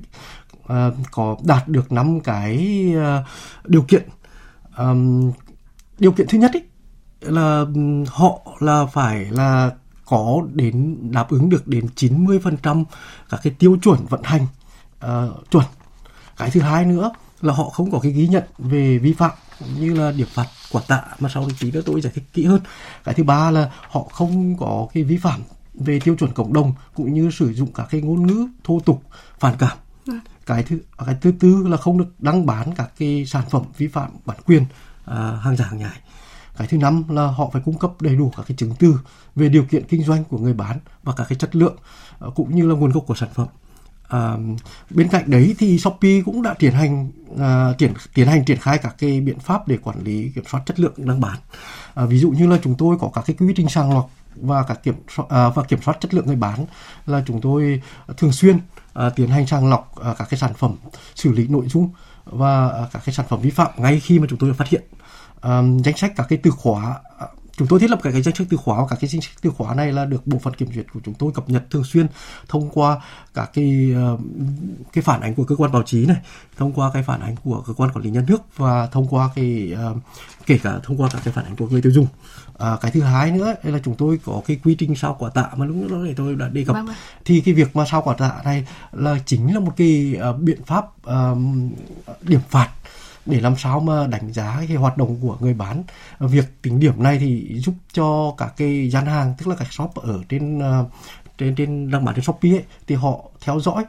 [0.63, 4.03] uh, có đạt được năm cái uh, điều kiện.
[4.77, 5.31] Um,
[5.99, 6.59] điều kiện thứ nhất ý,
[7.21, 7.65] là
[8.07, 9.71] họ là phải là
[10.05, 12.83] có đến đáp ứng được đến 90%
[13.29, 14.47] các cái tiêu chuẩn vận hành
[15.05, 15.65] uh, chuẩn.
[16.37, 17.11] Cái thứ hai nữa
[17.41, 19.31] là họ không có cái ghi nhận về vi phạm
[19.79, 22.61] như là điểm phạt quả tạ mà sau tí nữa tôi giải thích kỹ hơn.
[23.03, 25.41] Cái thứ ba là họ không có cái vi phạm
[25.73, 29.03] về tiêu chuẩn cộng đồng cũng như sử dụng các cái ngôn ngữ thô tục
[29.39, 29.77] phản cảm.
[30.07, 30.19] À.
[30.45, 33.87] cái thứ cái thứ tư là không được đăng bán các cái sản phẩm vi
[33.87, 34.65] phạm bản quyền
[35.05, 35.99] à, hàng giả hàng nhái
[36.57, 38.99] cái thứ năm là họ phải cung cấp đầy đủ các cái chứng từ
[39.35, 41.75] về điều kiện kinh doanh của người bán và các cái chất lượng
[42.19, 43.47] ờ, cũng như là nguồn gốc của sản phẩm
[44.13, 44.37] À,
[44.89, 48.77] bên cạnh đấy thì Shopee cũng đã tiến hành à, tiến tiến hành triển khai
[48.77, 51.37] các cái biện pháp để quản lý kiểm soát chất lượng đang bán.
[51.93, 54.63] À, ví dụ như là chúng tôi có các cái quy trình sàng lọc và
[54.63, 54.95] các kiểm
[55.29, 56.65] à, và kiểm soát chất lượng người bán
[57.05, 57.81] là chúng tôi
[58.17, 58.59] thường xuyên
[58.93, 60.75] à, tiến hành sàng lọc à, các cái sản phẩm
[61.15, 61.89] xử lý nội dung
[62.25, 64.83] và à, các cái sản phẩm vi phạm ngay khi mà chúng tôi phát hiện
[65.43, 66.99] à, danh sách các cái từ khóa
[67.57, 69.33] chúng tôi thiết lập cái, cái danh sách từ khóa và các cái danh sách
[69.41, 71.83] từ khóa này là được bộ phận kiểm duyệt của chúng tôi cập nhật thường
[71.83, 72.07] xuyên
[72.47, 73.01] thông qua
[73.33, 73.95] các cái
[74.93, 76.17] cái phản ánh của cơ quan báo chí này
[76.57, 79.29] thông qua cái phản ánh của cơ quan quản lý nhà nước và thông qua
[79.35, 79.97] cái uh,
[80.45, 82.07] kể cả thông qua các cái phản ánh của người tiêu dùng
[82.59, 85.49] à, cái thứ hai nữa là chúng tôi có cái quy trình sao quả tạ
[85.55, 86.87] mà lúc đó thì tôi đã đề cập vâng.
[87.25, 90.63] thì cái việc mà sao quả tạ này là chính là một cái uh, biện
[90.65, 91.37] pháp uh,
[92.21, 92.69] điểm phạt
[93.25, 95.83] để làm sao mà đánh giá cái hoạt động của người bán.
[96.19, 99.95] Việc tính điểm này thì giúp cho các cái gian hàng, tức là các shop
[99.95, 100.83] ở trên à,
[101.37, 103.85] trên trên đang bán trên shopee ấy, thì họ theo dõi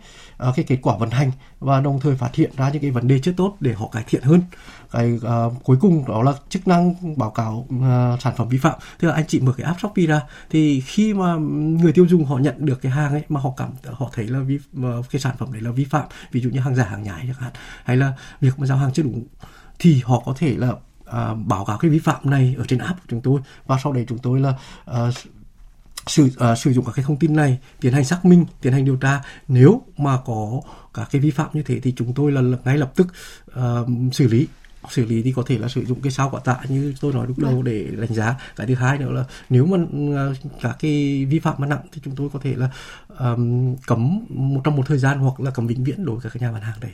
[0.48, 1.30] uh, cái kết quả vận hành
[1.60, 4.04] và đồng thời phát hiện ra những cái vấn đề chưa tốt để họ cải
[4.06, 4.42] thiện hơn.
[4.90, 8.78] Cái uh, cuối cùng đó là chức năng báo cáo uh, sản phẩm vi phạm.
[8.98, 11.34] Tức là anh chị mở cái app shopee ra thì khi mà
[11.80, 14.38] người tiêu dùng họ nhận được cái hàng ấy mà họ cảm họ thấy là
[14.38, 14.58] vi
[15.10, 17.40] cái sản phẩm đấy là vi phạm ví dụ như hàng giả hàng nhái chẳng
[17.40, 17.52] hạn
[17.84, 19.24] hay là việc mà giao hàng chưa đúng
[19.78, 20.72] thì họ có thể là
[21.06, 23.40] à, báo cáo cái vi phạm này ở trên app của chúng tôi.
[23.66, 24.54] Và sau đấy chúng tôi là
[24.90, 25.14] uh,
[26.06, 28.84] sử uh, sử dụng các cái thông tin này tiến hành xác minh tiến hành
[28.84, 29.22] điều tra.
[29.48, 30.60] Nếu mà có
[30.94, 33.06] các cái vi phạm như thế thì chúng tôi là ngay lập tức
[33.50, 34.46] uh, xử lý.
[34.90, 37.26] Xử lý thì có thể là sử dụng cái sao quả tạ như tôi nói
[37.26, 37.64] lúc đầu vâng.
[37.64, 38.34] để đánh giá.
[38.56, 42.00] Cái thứ hai nữa là nếu mà uh, các cái vi phạm mà nặng thì
[42.04, 42.70] chúng tôi có thể là
[43.18, 46.42] um, cấm một trong một thời gian hoặc là cấm vĩnh viễn đối với các
[46.42, 46.90] nhà bán hàng đấy.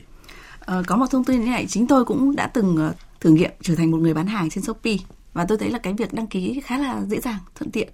[0.59, 3.51] À, có một thông tin như này chính tôi cũng đã từng uh, thử nghiệm
[3.61, 4.97] trở thành một người bán hàng trên shopee.
[5.33, 7.89] Và tôi thấy là cái việc đăng ký khá là dễ dàng thuận tiện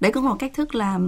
[0.00, 0.98] đấy cũng là một cách thức là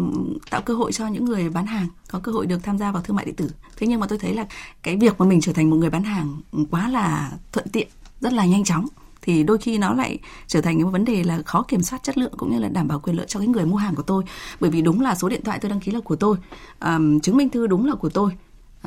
[0.50, 3.02] tạo cơ hội cho những người bán hàng có cơ hội được tham gia vào
[3.02, 3.50] thương mại điện tử.
[3.76, 4.46] Thế nhưng mà tôi thấy là
[4.82, 6.36] cái việc mà mình trở thành một người bán hàng
[6.70, 7.88] quá là thuận tiện
[8.20, 8.86] rất là nhanh chóng
[9.22, 12.18] thì đôi khi nó lại trở thành một vấn đề là khó kiểm soát chất
[12.18, 14.24] lượng cũng như là đảm bảo quyền lợi cho cái người mua hàng của tôi.
[14.60, 16.36] Bởi vì đúng là số điện thoại tôi đăng ký là của tôi
[16.80, 18.32] um, chứng minh thư đúng là của tôi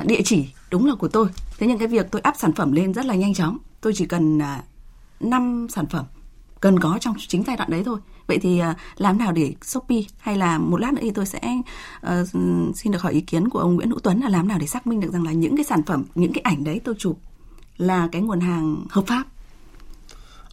[0.04, 1.28] địa chỉ đúng là của tôi.
[1.58, 3.58] Thế nhưng cái việc tôi áp sản phẩm lên rất là nhanh chóng.
[3.80, 4.62] Tôi chỉ cần à,
[5.20, 6.04] uh, 5 sản phẩm
[6.60, 10.02] cần có trong chính giai đoạn đấy thôi vậy thì uh, làm nào để shopee
[10.18, 11.40] hay là một lát nữa thì tôi sẽ
[12.06, 12.28] uh,
[12.74, 14.86] xin được hỏi ý kiến của ông nguyễn hữu tuấn là làm nào để xác
[14.86, 17.18] minh được rằng là những cái sản phẩm những cái ảnh đấy tôi chụp
[17.76, 19.24] là cái nguồn hàng hợp pháp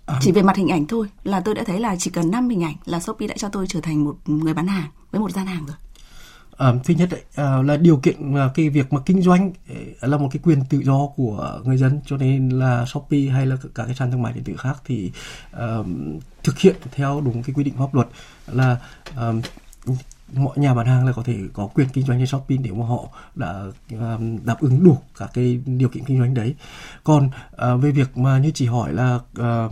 [0.05, 0.19] à.
[0.21, 2.63] chỉ về mặt hình ảnh thôi là tôi đã thấy là chỉ cần 5 hình
[2.63, 5.45] ảnh là shopee đã cho tôi trở thành một người bán hàng với một gian
[5.45, 5.75] hàng rồi
[6.57, 9.51] À, thứ nhất đấy, à, ờ, là điều kiện à, cái việc mà kinh doanh
[10.01, 13.45] ờ, là một cái quyền tự do của người dân cho nên là Shopee hay
[13.45, 15.11] là cả cái sàn thương mại điện tử khác thì
[15.51, 15.77] à,
[16.43, 18.07] thực hiện theo đúng cái quy định pháp luật
[18.47, 18.77] là
[19.15, 19.31] à,
[20.35, 22.85] mọi nhà bán hàng là có thể có quyền kinh doanh trên Shopee nếu mà
[22.85, 26.55] họ đã um, đáp ứng đủ các cái điều kiện kinh doanh đấy.
[27.03, 29.71] Còn uh, về việc mà như chị hỏi là uh,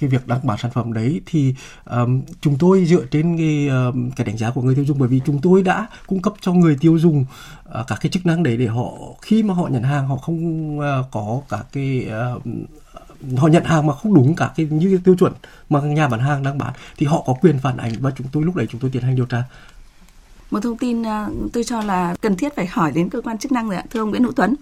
[0.00, 4.10] cái việc đăng bán sản phẩm đấy thì um, chúng tôi dựa trên cái, um,
[4.10, 6.52] cái đánh giá của người tiêu dùng bởi vì chúng tôi đã cung cấp cho
[6.52, 9.82] người tiêu dùng uh, các cái chức năng đấy để họ khi mà họ nhận
[9.82, 12.06] hàng họ không uh, có các cái
[12.36, 12.42] uh,
[13.36, 15.32] họ nhận hàng mà không đúng cả cái như tiêu chuẩn
[15.68, 18.42] mà nhà bán hàng đang bán thì họ có quyền phản ánh và chúng tôi
[18.42, 19.44] lúc đấy chúng tôi tiến hành điều tra
[20.50, 23.52] một thông tin à, tôi cho là cần thiết phải hỏi đến cơ quan chức
[23.52, 23.84] năng rồi ạ.
[23.90, 24.54] Thưa ông Nguyễn Hữu Tuấn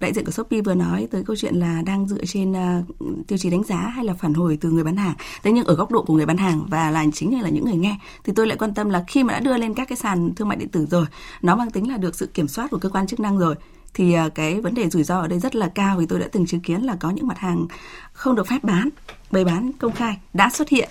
[0.00, 2.82] đại diện của Shopee vừa nói tới câu chuyện là đang dựa trên à,
[3.26, 5.14] tiêu chí đánh giá hay là phản hồi từ người bán hàng.
[5.42, 7.76] Thế nhưng ở góc độ của người bán hàng và là chính là những người
[7.76, 10.34] nghe thì tôi lại quan tâm là khi mà đã đưa lên các cái sàn
[10.34, 11.06] thương mại điện tử rồi,
[11.42, 13.54] nó mang tính là được sự kiểm soát của cơ quan chức năng rồi
[13.94, 15.96] thì à, cái vấn đề rủi ro ở đây rất là cao.
[15.98, 17.66] Vì tôi đã từng chứng kiến là có những mặt hàng
[18.12, 18.88] không được phép bán,
[19.30, 20.88] bày bán công khai đã xuất hiện.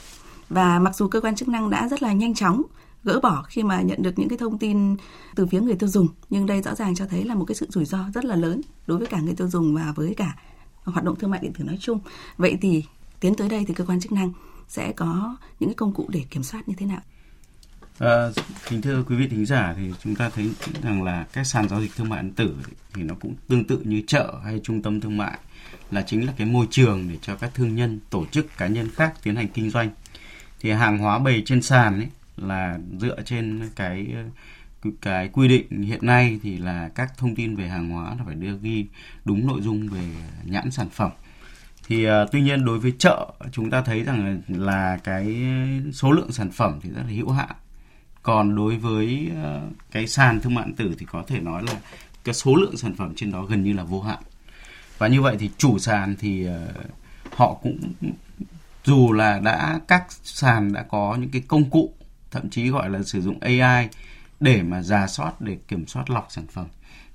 [0.50, 2.62] Và mặc dù cơ quan chức năng đã rất là nhanh chóng
[3.04, 4.96] gỡ bỏ khi mà nhận được những cái thông tin
[5.36, 6.08] từ phía người tiêu dùng.
[6.30, 8.62] Nhưng đây rõ ràng cho thấy là một cái sự rủi ro rất là lớn
[8.88, 10.36] đối với cả người tiêu dùng và với cả
[10.84, 12.00] hoạt động thương mại điện tử nói chung.
[12.38, 12.84] Vậy thì
[13.20, 14.34] tiến tới đây thì cơ quan chức năng
[14.68, 17.02] sẽ có những cái công cụ để kiểm soát như thế nào?
[18.00, 18.30] À,
[18.70, 20.50] kính thưa quý vị thính giả thì chúng ta thấy
[20.84, 22.56] rằng là các sàn giao dịch thương mại điện tử
[22.94, 25.40] thì nó cũng tương tự như chợ hay trung tâm thương mại
[25.92, 28.90] là chính là cái môi trường để cho các thương nhân tổ chức cá nhân
[28.90, 29.90] khác tiến hành kinh doanh.
[30.60, 32.10] Thì hàng hóa bày trên sàn ấy
[32.42, 34.16] là dựa trên cái
[35.02, 38.36] cái quy định hiện nay thì là các thông tin về hàng hóa là phải
[38.36, 38.86] đưa ghi
[39.26, 40.08] đúng nội dung về
[40.46, 41.12] nhãn sản phẩm.
[41.88, 45.36] Thì uh, tuy nhiên đối với chợ chúng ta thấy rằng là, là cái
[45.94, 47.56] số lượng sản phẩm thì rất là hữu hạn.
[48.24, 51.74] Còn đối với uh, cái sàn thương mại điện tử thì có thể nói là
[52.24, 54.20] cái số lượng sản phẩm trên đó gần như là vô hạn.
[54.98, 57.80] Và như vậy thì chủ sàn thì uh, họ cũng
[58.84, 61.94] dù là đã các sàn đã có những cái công cụ
[62.32, 63.88] thậm chí gọi là sử dụng AI
[64.40, 66.68] để mà giả soát để kiểm soát lọc sản phẩm.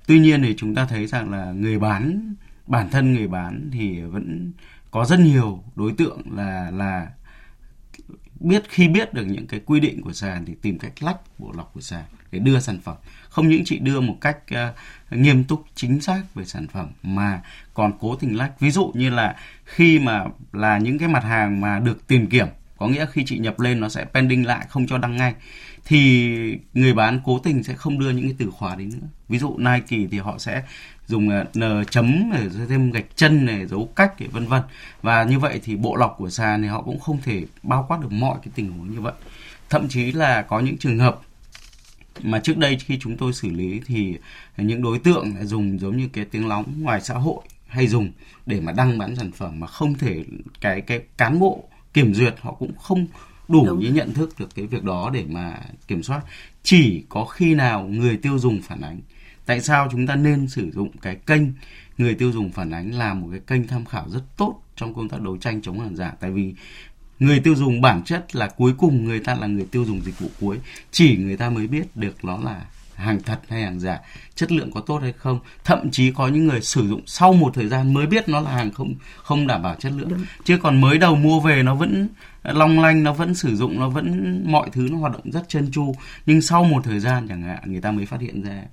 [0.07, 2.35] Tuy nhiên thì chúng ta thấy rằng là người bán
[2.67, 4.51] bản thân người bán thì vẫn
[4.91, 7.07] có rất nhiều đối tượng là là
[8.39, 11.51] biết khi biết được những cái quy định của sàn thì tìm cách lách bộ
[11.57, 12.95] lọc của sàn để đưa sản phẩm
[13.29, 17.41] không những chỉ đưa một cách uh, nghiêm túc chính xác về sản phẩm mà
[17.73, 21.61] còn cố tình lách ví dụ như là khi mà là những cái mặt hàng
[21.61, 22.47] mà được tìm kiểm
[22.85, 25.33] có nghĩa khi chị nhập lên nó sẽ pending lại, không cho đăng ngay.
[25.85, 29.07] Thì người bán cố tình sẽ không đưa những cái từ khóa đấy nữa.
[29.29, 30.63] Ví dụ Nike thì họ sẽ
[31.07, 34.61] dùng ờ, n chấm để thêm gạch chân này, dấu cách để vân vân.
[35.01, 37.99] Và như vậy thì bộ lọc của sàn thì họ cũng không thể bao quát
[38.01, 39.13] được mọi cái tình huống như vậy.
[39.69, 41.21] Thậm chí là có những trường hợp
[42.23, 44.17] mà trước đây khi chúng tôi xử lý thì
[44.57, 48.11] những đối tượng dùng giống như cái tiếng lóng ngoài xã hội hay dùng
[48.45, 50.23] để mà đăng bán sản phẩm mà không thể,
[50.61, 51.63] cái cái cán bộ
[51.95, 53.07] kiểm duyệt họ cũng không
[53.47, 53.93] đủ Đúng.
[53.93, 56.21] nhận thức được cái việc đó để mà kiểm soát.
[56.63, 59.01] Chỉ có khi nào người tiêu dùng phản ánh.
[59.45, 61.41] Tại sao chúng ta nên sử dụng cái kênh
[61.97, 65.09] người tiêu dùng phản ánh là một cái kênh tham khảo rất tốt trong công
[65.09, 66.13] tác đấu tranh chống hàng giả?
[66.19, 66.53] Tại vì
[67.19, 70.19] người tiêu dùng bản chất là cuối cùng người ta là người tiêu dùng dịch
[70.19, 70.59] vụ cuối.
[70.91, 73.99] Chỉ người ta mới biết được nó là hàng thật hay hàng giả
[74.35, 75.39] chất lượng có tốt hay không.
[75.63, 78.51] Thậm chí có những người sử dụng sau một thời gian mới biết nó là
[78.51, 80.09] hàng không không đảm bảo chất lượng.
[80.09, 80.25] Đúng.
[80.43, 82.07] chứ còn mới đầu mua về nó vẫn
[82.43, 85.71] long lanh nó vẫn sử dụng nó vẫn mọi thứ nó hoạt động rất chân
[85.71, 88.63] chu nhưng sau một thời gian chẳng hạn người ta mới phát hiện ra.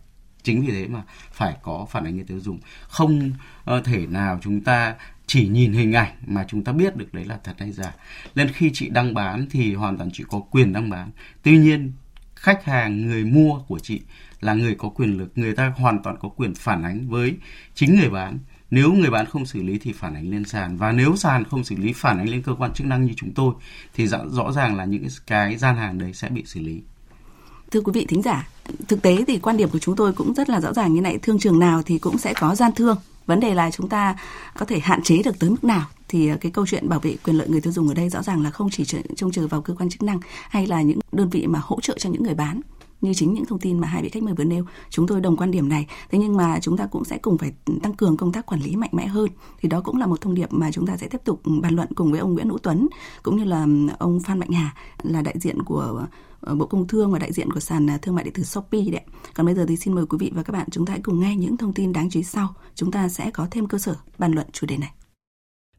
[0.43, 2.59] Chính vì thế mà phải có phản ánh người tiêu dùng.
[2.83, 3.31] Không
[3.77, 4.95] uh, thể nào chúng ta
[5.27, 7.95] chỉ nhìn hình ảnh mà chúng ta biết được đấy là thật hay giả.
[8.35, 11.11] Nên khi chị đăng bán thì hoàn toàn chị có quyền đăng bán.
[11.43, 11.93] Tuy nhiên
[12.43, 14.01] khách hàng người mua của chị
[14.41, 17.37] là người có quyền lực người ta hoàn toàn có quyền phản ánh với
[17.75, 18.39] chính người bán.
[18.71, 20.77] Nếu người bán không xử lý thì phản ánh lên sàn.
[20.77, 23.35] Và nếu sàn không xử lý phản ánh lên cơ quan chức năng như chúng
[23.35, 23.55] tôi
[23.95, 26.83] thì rõ, rõ ràng là những cái gian hàng đấy sẽ bị xử lý.
[27.71, 28.49] Thưa quý vị thính giả
[28.89, 31.19] thực tế thì quan điểm của chúng tôi cũng rất là rõ ràng như này.
[31.23, 32.97] Thương trường nào thì cũng sẽ có gian thương.
[33.27, 34.17] Vấn đề là chúng ta
[34.59, 37.17] có thể hạn chế được tới mức nào thì ờ, cái câu chuyện bảo vệ
[37.25, 38.85] quyền lợi người tiêu dùng ở đây rõ ràng là không chỉ
[39.17, 41.95] trông chờ vào cơ quan chức năng hay là những đơn vị mà hỗ trợ
[41.99, 42.61] cho những người bán,
[43.01, 45.37] như chính những thông tin mà hai vị khách mời vừa nêu chúng tôi đồng
[45.37, 48.33] quan điểm này thế nhưng mà chúng ta cũng sẽ cùng phải tăng cường công
[48.33, 49.29] tác quản lý mạnh mẽ hơn
[49.61, 51.89] thì đó cũng là một thông điệp mà chúng ta sẽ tiếp tục bàn luận
[51.95, 52.89] cùng với ông Nguyễn Hữu Tuấn
[53.23, 53.67] cũng như là
[53.99, 56.07] ông Phan Mạnh Hà là đại diện của
[56.41, 58.91] ờ, Bộ Công Thương và đại diện của sàn ờ, thương mại điện tử Shopee
[58.93, 59.03] đấy.
[59.35, 61.21] Còn bây giờ thì xin mời quý vị và các bạn chúng ta hãy cùng
[61.21, 62.55] nghe những thông tin đáng chú ý sau.
[62.75, 64.93] Chúng ta sẽ có thêm cơ sở bàn luận chủ đề này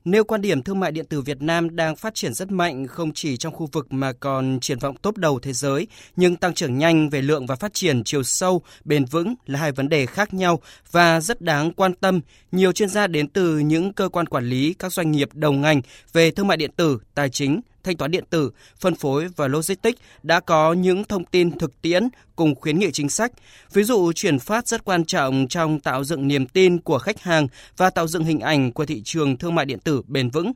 [0.06, 3.12] nêu quan điểm thương mại điện tử Việt Nam đang phát triển rất mạnh không
[3.14, 6.78] chỉ trong khu vực mà còn triển vọng tốt đầu thế giới, nhưng tăng trưởng
[6.78, 10.34] nhanh về lượng và phát triển chiều sâu, bền vững là hai vấn đề khác
[10.34, 10.60] nhau
[10.92, 12.22] và rất đáng quan tâm.
[12.52, 15.82] Nhiều chuyên gia đến từ những cơ quan quản lý, các doanh nghiệp đầu ngành
[16.14, 20.02] về thương mại điện tử, tài chính, thanh toán điện tử, phân phối và logistics
[20.24, 23.32] đã có những thông tin thực tiễn cùng khuyến nghị chính sách.
[23.74, 27.48] Ví dụ chuyển phát rất quan trọng trong tạo dựng niềm tin của khách hàng
[27.78, 30.52] và tạo dựng hình ảnh của thị trường thương mại điện tử bền vững.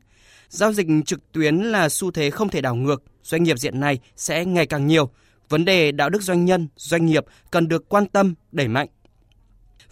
[0.50, 4.00] Giao dịch trực tuyến là xu thế không thể đảo ngược, doanh nghiệp diện này
[4.16, 5.10] sẽ ngày càng nhiều.
[5.50, 8.88] Vấn đề đạo đức doanh nhân, doanh nghiệp cần được quan tâm, đẩy mạnh.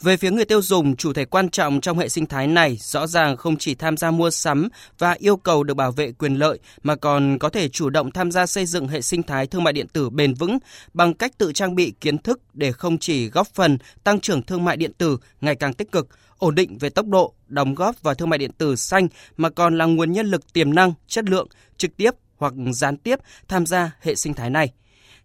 [0.01, 3.07] Về phía người tiêu dùng, chủ thể quan trọng trong hệ sinh thái này rõ
[3.07, 6.59] ràng không chỉ tham gia mua sắm và yêu cầu được bảo vệ quyền lợi
[6.83, 9.73] mà còn có thể chủ động tham gia xây dựng hệ sinh thái thương mại
[9.73, 10.57] điện tử bền vững
[10.93, 14.65] bằng cách tự trang bị kiến thức để không chỉ góp phần tăng trưởng thương
[14.65, 18.15] mại điện tử ngày càng tích cực, ổn định về tốc độ, đóng góp vào
[18.15, 21.47] thương mại điện tử xanh mà còn là nguồn nhân lực tiềm năng, chất lượng,
[21.77, 24.71] trực tiếp hoặc gián tiếp tham gia hệ sinh thái này.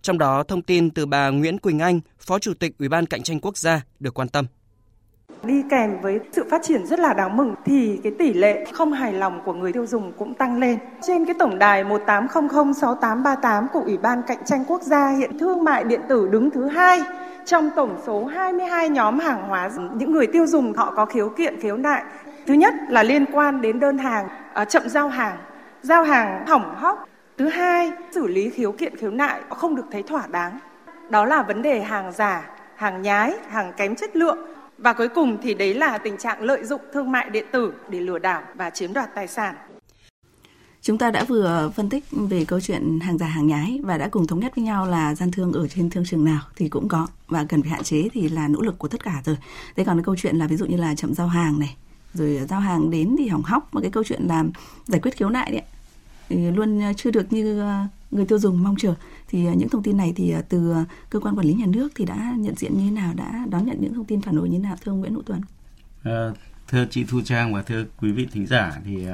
[0.03, 3.23] Trong đó, thông tin từ bà Nguyễn Quỳnh Anh, Phó Chủ tịch Ủy ban Cạnh
[3.23, 4.47] tranh Quốc gia được quan tâm.
[5.43, 8.93] Đi kèm với sự phát triển rất là đáng mừng thì cái tỷ lệ không
[8.93, 10.79] hài lòng của người tiêu dùng cũng tăng lên.
[11.03, 15.85] Trên cái tổng đài 18006838 của Ủy ban Cạnh tranh Quốc gia hiện thương mại
[15.85, 17.03] điện tử đứng thứ hai
[17.45, 21.61] trong tổng số 22 nhóm hàng hóa những người tiêu dùng họ có khiếu kiện
[21.61, 22.03] khiếu nại.
[22.47, 25.37] Thứ nhất là liên quan đến đơn hàng à, chậm giao hàng,
[25.83, 27.09] giao hàng hỏng hóc.
[27.39, 30.59] Thứ hai, xử lý khiếu kiện khiếu nại không được thấy thỏa đáng.
[31.11, 34.39] Đó là vấn đề hàng giả, hàng nhái, hàng kém chất lượng
[34.81, 38.01] và cuối cùng thì đấy là tình trạng lợi dụng thương mại điện tử để
[38.01, 39.55] lừa đảo và chiếm đoạt tài sản.
[40.83, 44.09] Chúng ta đã vừa phân tích về câu chuyện hàng giả hàng nhái và đã
[44.09, 46.89] cùng thống nhất với nhau là gian thương ở trên thương trường nào thì cũng
[46.89, 49.37] có và cần phải hạn chế thì là nỗ lực của tất cả rồi.
[49.77, 51.77] Thế còn cái câu chuyện là ví dụ như là chậm giao hàng này,
[52.15, 54.45] rồi giao hàng đến thì hỏng hóc và cái câu chuyện là
[54.87, 55.63] giải quyết khiếu nại đấy
[56.29, 57.65] thì luôn chưa được như
[58.11, 58.95] người tiêu dùng mong chờ.
[59.29, 61.67] Thì à, những thông tin này thì à, từ à, cơ quan quản lý nhà
[61.67, 64.37] nước thì đã nhận diện như thế nào đã đón nhận những thông tin phản
[64.37, 65.41] hồi như thế nào thưa ông Nguyễn Hữu Tuấn?
[66.03, 66.29] À,
[66.69, 69.07] thưa chị Thu Trang và thưa quý vị thính giả thì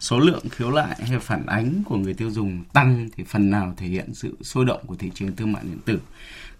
[0.00, 3.74] số lượng khiếu nại hay phản ánh của người tiêu dùng tăng thì phần nào
[3.76, 6.00] thể hiện sự sôi động của thị trường thương mại điện tử.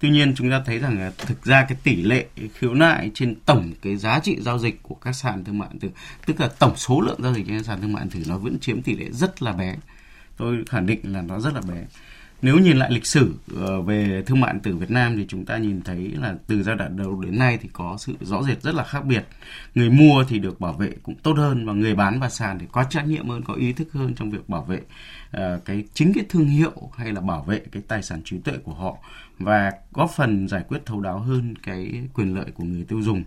[0.00, 3.34] Tuy nhiên chúng ta thấy rằng là thực ra cái tỷ lệ khiếu nại trên
[3.46, 5.88] tổng cái giá trị giao dịch của các sàn thương mại điện tử,
[6.26, 8.58] tức là tổng số lượng giao dịch trên sàn thương mại điện tử nó vẫn
[8.58, 9.76] chiếm tỷ lệ rất là bé
[10.38, 11.84] tôi khẳng định là nó rất là bé
[12.42, 15.44] nếu nhìn lại lịch sử ờ, về thương mại điện tử Việt Nam thì chúng
[15.44, 18.62] ta nhìn thấy là từ giai đoạn đầu đến nay thì có sự rõ rệt
[18.62, 19.24] rất là khác biệt.
[19.74, 22.66] Người mua thì được bảo vệ cũng tốt hơn và người bán và sàn thì
[22.72, 24.80] có trách nhiệm hơn, có ý thức hơn trong việc bảo vệ
[25.30, 28.54] ờ, cái chính cái thương hiệu hay là bảo vệ cái tài sản trí tuệ
[28.64, 28.96] của họ
[29.38, 33.24] và góp phần giải quyết thấu đáo hơn cái quyền lợi của người tiêu dùng.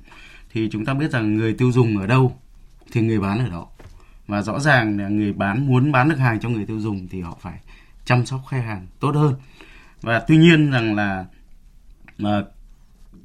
[0.54, 2.38] Thì chúng ta biết rằng người tiêu dùng ở đâu
[2.92, 3.68] thì người bán ở đó.
[4.32, 7.22] Và rõ ràng là người bán, muốn bán được hàng cho người tiêu dùng thì
[7.22, 7.60] họ phải
[8.06, 9.36] chăm sóc khách hàng tốt hơn.
[10.02, 11.26] Và tuy nhiên rằng là
[12.18, 12.44] mà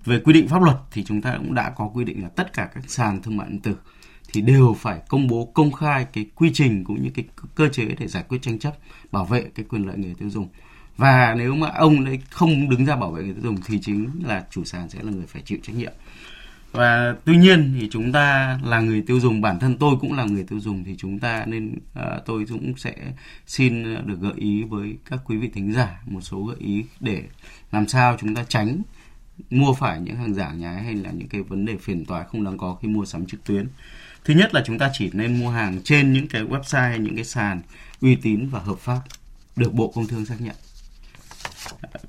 [0.04, 2.52] về quy định pháp luật thì chúng ta cũng đã có quy định là tất
[2.52, 3.76] cả các sàn thương mại điện tử
[4.32, 7.84] thì đều phải công bố, công khai cái quy trình cũng như cái cơ chế
[7.98, 8.76] để giải quyết tranh chấp,
[9.12, 10.48] bảo vệ cái quyền lợi người tiêu dùng.
[10.96, 14.10] Và nếu mà ông ấy không đứng ra bảo vệ người tiêu dùng thì chính
[14.24, 15.92] là chủ sàn sẽ là người phải chịu trách nhiệm
[16.72, 20.24] và tuy nhiên thì chúng ta là người tiêu dùng bản thân tôi cũng là
[20.24, 22.94] người tiêu dùng thì chúng ta nên uh, tôi cũng sẽ
[23.46, 27.22] xin được gợi ý với các quý vị thính giả một số gợi ý để
[27.72, 28.82] làm sao chúng ta tránh
[29.50, 32.44] mua phải những hàng giả nhái hay là những cái vấn đề phiền toái không
[32.44, 33.68] đáng có khi mua sắm trực tuyến.
[34.24, 37.16] Thứ nhất là chúng ta chỉ nên mua hàng trên những cái website hay những
[37.16, 37.62] cái sàn
[38.00, 39.00] uy tín và hợp pháp
[39.56, 40.56] được bộ công thương xác nhận.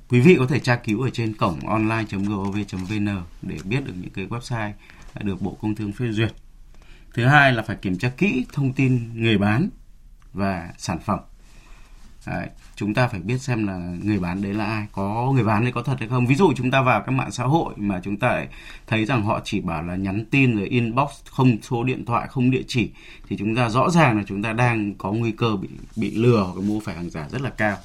[0.08, 3.08] Quý vị có thể tra cứu ở trên cổng online.gov.vn
[3.42, 4.72] để biết được những cái website
[5.20, 6.32] được Bộ Công Thương phê duyệt.
[7.14, 9.68] Thứ hai là phải kiểm tra kỹ thông tin người bán
[10.32, 11.18] và sản phẩm.
[12.26, 15.62] Đấy, chúng ta phải biết xem là người bán đấy là ai, có người bán
[15.62, 16.26] đấy có thật hay không.
[16.26, 18.44] Ví dụ chúng ta vào các mạng xã hội mà chúng ta
[18.86, 22.50] thấy rằng họ chỉ bảo là nhắn tin rồi inbox không số điện thoại, không
[22.50, 22.90] địa chỉ
[23.28, 26.42] thì chúng ta rõ ràng là chúng ta đang có nguy cơ bị bị lừa
[26.42, 27.76] hoặc mua phải hàng giả rất là cao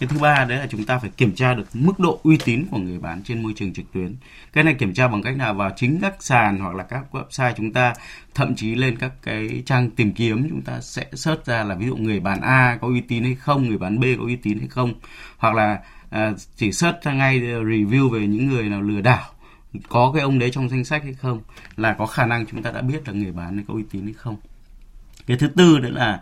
[0.00, 2.66] cái thứ ba đấy là chúng ta phải kiểm tra được mức độ uy tín
[2.70, 4.16] của người bán trên môi trường trực tuyến.
[4.52, 5.54] Cái này kiểm tra bằng cách nào?
[5.54, 7.94] Vào chính các sàn hoặc là các website chúng ta
[8.34, 11.86] thậm chí lên các cái trang tìm kiếm chúng ta sẽ search ra là ví
[11.86, 14.58] dụ người bán A có uy tín hay không người bán B có uy tín
[14.58, 14.94] hay không.
[15.36, 15.80] Hoặc là
[16.10, 19.32] à, chỉ search ra ngay review về những người nào lừa đảo
[19.88, 21.40] có cái ông đấy trong danh sách hay không
[21.76, 24.04] là có khả năng chúng ta đã biết là người bán này có uy tín
[24.04, 24.36] hay không.
[25.26, 26.20] Cái thứ tư nữa là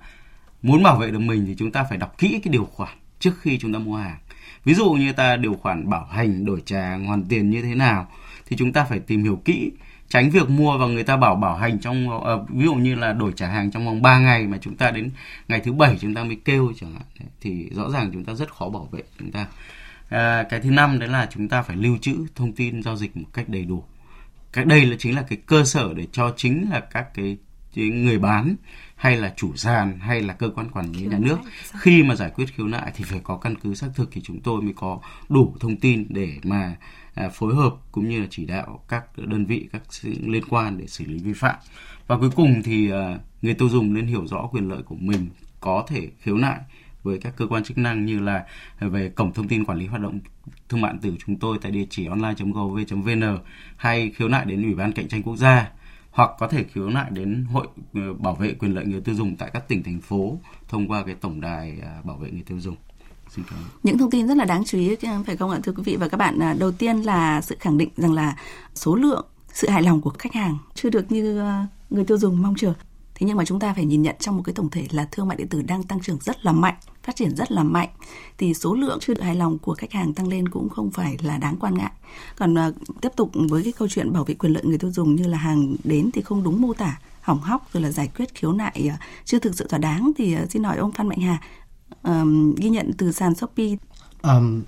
[0.63, 3.41] muốn bảo vệ được mình thì chúng ta phải đọc kỹ cái điều khoản trước
[3.41, 4.19] khi chúng ta mua hàng.
[4.65, 8.09] Ví dụ như ta điều khoản bảo hành đổi trả hoàn tiền như thế nào
[8.47, 9.71] thì chúng ta phải tìm hiểu kỹ
[10.09, 13.13] tránh việc mua và người ta bảo bảo hành trong uh, ví dụ như là
[13.13, 15.11] đổi trả hàng trong vòng 3 ngày mà chúng ta đến
[15.49, 17.29] ngày thứ bảy chúng ta mới kêu chẳng hạn.
[17.41, 19.03] Thì rõ ràng chúng ta rất khó bảo vệ.
[19.19, 19.47] Chúng ta
[20.09, 23.17] à, cái thứ năm đấy là chúng ta phải lưu trữ thông tin giao dịch
[23.17, 23.85] một cách đầy đủ.
[24.53, 27.37] Cái đây là chính là cái cơ sở để cho chính là các cái
[27.75, 28.57] người bán
[28.97, 31.39] hay là chủ sàn hay là cơ quan quản lý nhà nước.
[31.81, 34.41] khi mà giải quyết khiếu nại thì phải có căn cứ xác thực thì chúng
[34.41, 36.77] tôi mới có đủ thông tin để mà
[37.15, 40.87] à, phối hợp cũng như là chỉ đạo các đơn vị các liên quan để
[40.87, 41.57] xử lý vi phạm.
[42.07, 45.29] Và cuối cùng thì à, người tiêu dùng nên hiểu rõ quyền lợi của mình
[45.61, 46.61] có thể khiếu nại
[47.03, 48.45] với các cơ quan chức năng như là
[48.81, 50.21] về cổng thông tin quản lý hoạt động
[50.69, 53.39] thương mại điện tử chúng tôi tại địa chỉ online.gov.vn
[53.77, 55.71] hay khiếu nại đến ủy ban cạnh tranh quốc gia
[56.15, 59.37] hoặc có thể khiếu nại đến hội ờ, bảo vệ quyền lợi người tiêu dùng
[59.37, 62.61] tại các tỉnh thành phố thông qua cái tổng đài à, bảo vệ người tiêu
[62.61, 62.77] dùng.
[63.83, 65.97] Những thông tin rất là đáng chú ý ờ, phải không ạ thưa quý vị
[65.97, 66.39] và các bạn.
[66.39, 68.37] À, đầu tiên là sự khẳng định rằng là
[68.75, 72.43] số lượng sự hài lòng của khách hàng chưa được như ờ, người tiêu dùng
[72.43, 72.73] mong chờ.
[73.15, 75.29] Thế nhưng mà chúng ta phải nhìn nhận trong một cái tổng thể là thương
[75.29, 77.89] mại điện tử đang tăng trưởng rất là mạnh, phát triển rất là mạnh.
[78.39, 81.17] Thì số lượng chưa được hài lòng của khách hàng tăng lên cũng không phải
[81.23, 81.93] là đáng quan ngại.
[82.37, 85.15] Còn uh, tiếp tục với cái câu chuyện bảo vệ quyền lợi người tiêu dùng
[85.15, 88.35] như là hàng đến thì không đúng mô tả, hỏng hóc rồi là giải quyết
[88.35, 91.21] khiếu nại uh, chưa thực sự thỏa đáng thì uh, xin hỏi ông Phan Mạnh
[91.21, 91.41] Hà
[92.09, 93.77] uh, ghi nhận từ sàn Shopee.
[94.23, 94.63] Um,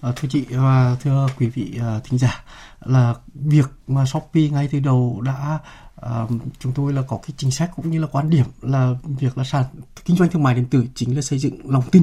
[0.00, 2.44] Ờ, thưa chị và thưa quý vị ờ, thính giả
[2.80, 5.58] là việc mà Shopee ngay từ đầu đã
[6.02, 6.26] à,
[6.58, 9.44] chúng tôi là có cái chính sách cũng như là quan điểm là việc là
[9.44, 9.64] sàn
[10.04, 12.02] kinh doanh thương mại điện tử chính là xây dựng lòng tin.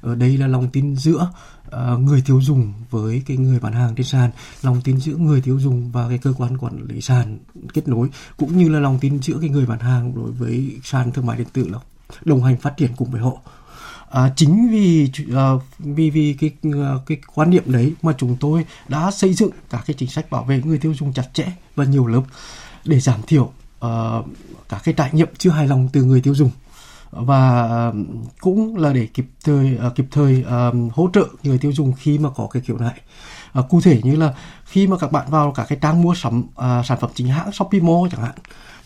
[0.00, 1.32] Ở đây là lòng tin giữa
[1.66, 4.30] uh, người tiêu dùng với cái người bán hàng trên sàn
[4.62, 7.38] lòng tin giữa người tiêu dùng và cái cơ quan quản lý sàn
[7.74, 11.12] kết nối cũng như là lòng tin giữa cái người bán hàng đối với sàn
[11.12, 11.78] thương mại điện tử là
[12.24, 13.32] đồng hành phát triển cùng với họ.
[14.10, 18.64] À, chính vì à, vì vì cái à, cái quan niệm đấy mà chúng tôi
[18.88, 21.46] đã xây dựng các cái chính sách bảo vệ người tiêu dùng chặt chẽ
[21.76, 22.22] và nhiều lớp
[22.84, 24.26] để giảm thiểu à, uh,
[24.68, 26.50] các cái trải nghiệm chưa hài lòng từ người tiêu dùng
[27.10, 27.92] và
[28.40, 30.44] cũng là để kịp thời ờ, kịp thời
[30.92, 33.00] hỗ trợ người tiêu dùng khi mà có cái kiểu này
[33.52, 36.44] ờ, cụ thể như là khi mà các bạn vào các cái trang mua sắm
[36.54, 38.34] ờ, sản phẩm chính hãng Shopee Mall chẳng hạn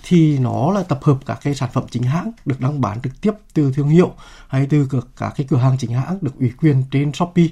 [0.02, 3.20] thì nó là tập hợp các cái sản phẩm chính hãng được đăng bán trực
[3.20, 4.12] tiếp từ thương hiệu
[4.48, 7.46] hay từ các cái cửa hàng chính hãng được ủy quyền trên Shopee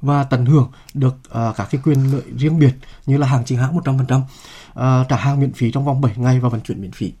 [0.00, 2.74] và tận hưởng được uh, các cái quyền lợi riêng biệt
[3.06, 6.40] như là hàng chính hãng 100%, uh, trả hàng miễn phí trong vòng 7 ngày
[6.40, 7.12] và vận chuyển miễn phí.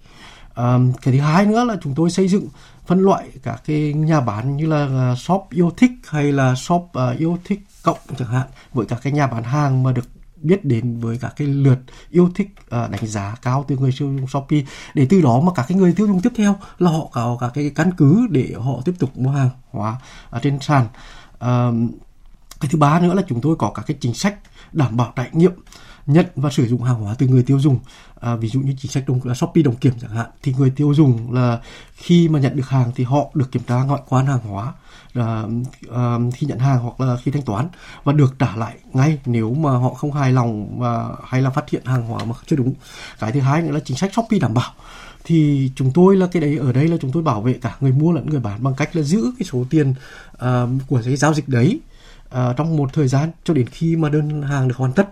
[0.58, 2.48] À, cái thứ hai nữa là chúng tôi xây dựng
[2.88, 6.82] phân loại các cái nhà bán như là ờ, shop yêu thích hay là shop
[6.82, 10.04] uh, yêu thích cộng chẳng hạn với các cái nhà bán hàng mà được
[10.36, 11.78] biết đến với các cái lượt
[12.10, 14.60] yêu thích uh, đánh giá cao từ người tiêu dùng Shopee.
[14.94, 17.50] Để từ đó mà các cái người tiêu dùng tiếp theo là họ có các
[17.54, 19.96] cái căn cứ để họ tiếp tục mua hàng hóa
[20.42, 20.86] trên sàn.
[21.34, 21.90] Uh,
[22.60, 24.34] cái thứ ba nữa là chúng tôi có các cái chính sách
[24.72, 25.52] đảm bảo trải nghiệm
[26.08, 27.78] nhận và sử dụng hàng hóa từ người tiêu dùng.
[28.20, 30.70] À, ví dụ như chính sách đồng là shopee đồng kiểm chẳng hạn thì người
[30.70, 31.60] tiêu dùng là
[31.94, 34.72] khi mà nhận được hàng thì họ được kiểm tra ngoại quan hàng hóa
[35.14, 35.42] à,
[35.94, 37.68] à, khi nhận hàng hoặc là khi thanh toán
[38.04, 41.70] và được trả lại ngay nếu mà họ không hài lòng và hay là phát
[41.70, 42.74] hiện hàng hóa mà chưa đúng.
[43.18, 44.72] Cái thứ hai nữa là chính sách shopee đảm bảo.
[45.24, 47.92] Thì chúng tôi là cái đấy ở đây là chúng tôi bảo vệ cả người
[47.92, 49.94] mua lẫn người bán bằng cách là giữ cái số tiền
[50.34, 50.42] uh,
[50.88, 51.80] của cái giao dịch đấy
[52.26, 55.08] uh, trong một thời gian cho đến khi mà đơn hàng được hoàn tất.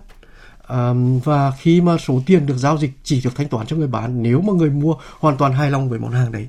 [0.66, 0.92] À,
[1.24, 4.22] và khi mà số tiền được giao dịch chỉ được thanh toán cho người bán
[4.22, 6.48] nếu mà người mua hoàn toàn hài lòng với món hàng đấy.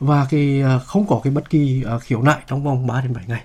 [0.00, 3.14] Và cái ờ, không có cái bất kỳ ờ, khiếu nại trong vòng 3 đến
[3.14, 3.42] 7 ngày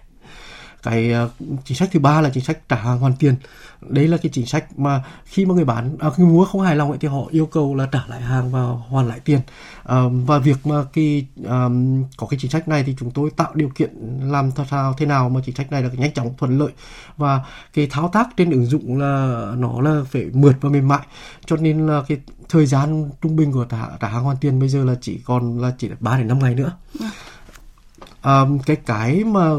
[0.84, 1.30] cái ờ,
[1.66, 3.36] chính sách thứ ba là chính sách trả hàng hoàn tiền.
[3.82, 6.76] Đấy là cái chính sách mà khi mà người bán à, người mua không hài
[6.76, 9.40] lòng ấy, thì họ yêu cầu là trả lại hàng và hoàn lại tiền.
[9.84, 11.68] À, và việc mà cái à,
[12.18, 15.30] có cái chính sách này thì chúng tôi tạo điều kiện làm sao thế nào
[15.30, 16.72] mà chính sách này là nhanh chóng thuận lợi.
[17.18, 17.42] Và
[17.74, 21.08] cái thao tác trên ứng dụng là nó là phải mượt và mềm mại.
[21.46, 22.18] Cho nên là cái
[22.50, 25.60] thời gian trung bình của trả, trả hàng hoàn tiền bây giờ là chỉ còn
[25.60, 26.72] là chỉ 3 đến 5 ngày nữa.
[27.00, 27.06] Ừ.
[28.24, 29.49] À, cái cái mà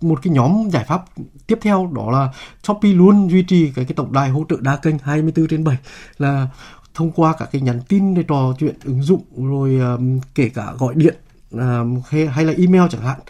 [0.00, 1.04] một cái nhóm giải pháp
[1.46, 2.28] tiếp theo đó là
[2.62, 5.76] Shopee luôn duy trì cái cái tổng đài hỗ trợ đa kênh 24 trên 7
[6.18, 6.48] là
[6.94, 10.72] thông qua các cái nhắn tin để trò chuyện ứng dụng rồi um, kể cả
[10.78, 11.14] gọi điện
[11.50, 13.20] um, hay, hay là email chẳng hạn.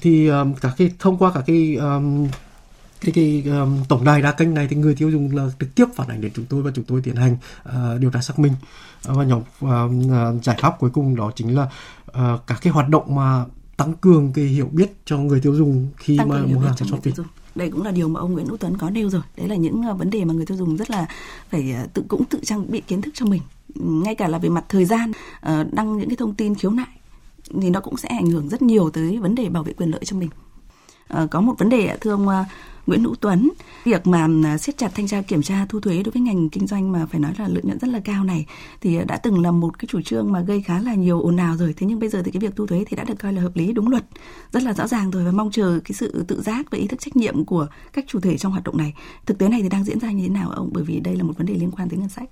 [0.00, 2.26] Thì um, các cái thông qua các cái um,
[3.00, 5.86] cái, cái um, tổng đài đa kênh này thì người tiêu dùng là trực tiếp
[5.96, 7.36] phản ánh đến chúng tôi và chúng tôi tiến hành
[7.68, 8.52] uh, điều tra xác minh.
[9.10, 11.62] Uh, và nhóm uh, giải pháp cuối cùng đó chính là
[12.06, 13.44] uh, các cái hoạt động mà
[13.76, 16.88] tăng cường cái hiểu biết cho người tiêu dùng khi tăng mà mua hàng trên
[16.88, 17.12] Shopee.
[17.54, 19.22] Đây cũng là điều mà ông Nguyễn Hữu Tuấn có nêu rồi.
[19.36, 21.06] Đấy là những ờ, vấn đề mà người tiêu dùng rất là
[21.50, 23.42] phải ờ, tự cũng tự trang bị kiến thức cho mình.
[23.74, 26.86] Ngay cả là về mặt thời gian ờ, đăng những cái thông tin khiếu nại
[27.62, 30.00] thì nó cũng sẽ ảnh hưởng rất nhiều tới vấn đề bảo vệ quyền lợi
[30.04, 30.30] cho mình.
[31.30, 32.26] Có một vấn đề thưa ông
[32.86, 33.50] Nguyễn Hữu Tuấn,
[33.84, 36.66] việc mà à, siết chặt thanh tra kiểm tra thu thuế đối với ngành kinh
[36.66, 38.46] doanh mà phải nói là lợi nhuận rất là cao này
[38.80, 41.36] thì à, đã từng là một cái chủ trương mà gây khá là nhiều ồn
[41.36, 41.74] ào rồi.
[41.76, 43.56] Thế nhưng bây giờ thì cái việc thu thuế thì đã được coi là hợp
[43.56, 44.04] lý đúng luật,
[44.52, 47.00] rất là rõ ràng rồi và mong chờ cái sự tự giác và ý thức
[47.00, 48.94] trách nhiệm của các chủ thể trong hoạt động này.
[49.26, 50.70] Thực tế này thì đang diễn ra như thế nào ông?
[50.72, 52.28] Bởi vì đây là một vấn đề liên quan tới ngân sách.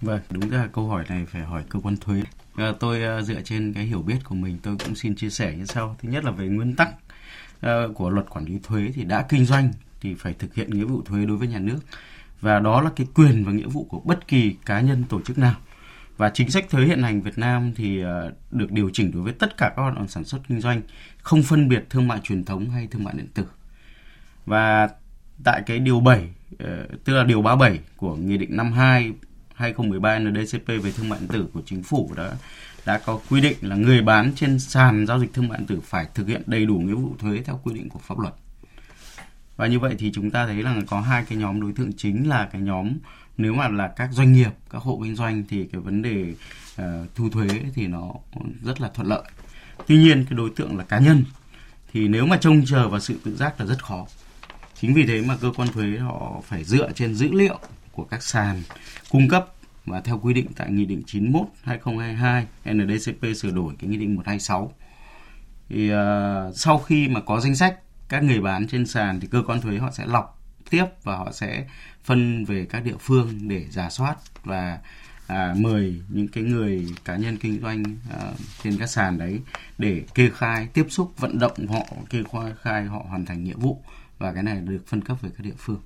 [0.00, 2.22] Vâng, đúng ra câu hỏi này phải hỏi cơ quan thuế.
[2.54, 5.54] À, tôi à, dựa trên cái hiểu biết của mình tôi cũng xin chia sẻ
[5.58, 5.96] như sau.
[6.02, 6.88] Thứ nhất là về nguyên tắc
[7.60, 10.84] Ờ, của luật quản lý thuế thì đã kinh doanh thì phải thực hiện nghĩa
[10.84, 11.78] vụ thuế đối với nhà nước.
[12.40, 15.38] Và đó là cái quyền và nghĩa vụ của bất kỳ cá nhân tổ chức
[15.38, 15.54] nào.
[16.16, 19.32] Và chính sách thuế hiện hành Việt Nam thì ờ, được điều chỉnh đối với
[19.32, 20.82] tất cả các hoạt động sản xuất kinh doanh,
[21.22, 23.44] không phân biệt thương mại truyền thống hay thương mại điện tử.
[24.46, 24.88] Và
[25.44, 26.28] tại cái điều 7
[26.58, 29.12] ờ, tức là điều 37 của nghị định 52
[29.54, 32.32] 2013 NDCP về thương mại điện tử của chính phủ đã
[32.88, 35.80] đã có quy định là người bán trên sàn giao dịch thương mại điện tử
[35.84, 38.34] phải thực hiện đầy đủ nghĩa vụ thuế theo quy định của pháp luật.
[39.56, 42.28] Và như vậy thì chúng ta thấy là có hai cái nhóm đối tượng chính
[42.28, 42.92] là cái nhóm
[43.36, 46.34] nếu mà là các doanh nghiệp, các hộ kinh doanh thì cái vấn đề
[46.82, 46.84] uh,
[47.14, 48.12] thu thuế thì nó
[48.64, 49.22] rất là thuận lợi.
[49.86, 51.24] Tuy nhiên cái đối tượng là cá nhân
[51.92, 54.06] thì nếu mà trông chờ vào sự tự giác là rất khó.
[54.80, 57.58] Chính vì thế mà cơ quan thuế họ phải dựa trên dữ liệu
[57.92, 58.62] của các sàn
[59.10, 59.46] cung cấp
[59.88, 64.14] và theo quy định tại Nghị định 91 2022 NDCP sửa đổi cái Nghị định
[64.14, 64.72] 126
[65.68, 65.96] thì uh,
[66.54, 67.78] sau khi mà có danh sách
[68.08, 71.32] các người bán trên sàn thì cơ quan thuế họ sẽ lọc tiếp và họ
[71.32, 71.66] sẽ
[72.04, 74.78] phân về các địa phương để giả soát và
[75.28, 78.32] à, mời những cái người cá nhân kinh doanh à,
[78.62, 79.40] trên các sàn đấy
[79.78, 82.22] để kê khai tiếp xúc vận động họ kê
[82.62, 83.82] khai họ hoàn thành nhiệm vụ.
[84.18, 85.80] Và cái này được phân cấp về các địa phương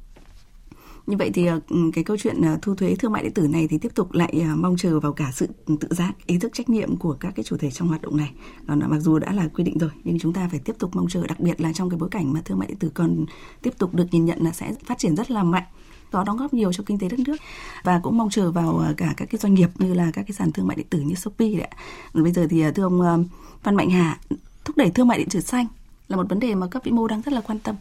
[1.07, 3.48] như vậy thì ờ, ừ, cái câu chuyện ờ, thu thuế thương mại điện tử
[3.48, 5.46] này thì tiếp tục lại ờ, mong chờ vào cả sự
[5.80, 8.30] tự giác, ý thức trách nhiệm của các cái chủ thể trong hoạt động này.
[8.68, 11.07] Còn mặc dù đã là quy định rồi nhưng chúng ta phải tiếp tục mong
[11.09, 13.24] chờ đặc biệt là trong cái bối cảnh mà thương mại điện tử còn
[13.62, 15.64] tiếp tục được nhìn nhận là sẽ phát triển rất là mạnh
[16.11, 17.36] có đóng góp nhiều cho kinh tế đất nước
[17.84, 20.53] và cũng mong chờ vào cả các cái doanh nghiệp như là các cái sàn
[20.53, 21.76] thương mại điện tử như Shopee đấy ạ.
[22.14, 23.28] Bây giờ thì thưa ông
[23.62, 24.18] Văn Mạnh Hà,
[24.64, 25.66] thúc đẩy thương mại điện tử xanh
[26.09, 27.76] là một vấn đề mà cấp vĩ mô đang rất là quan tâm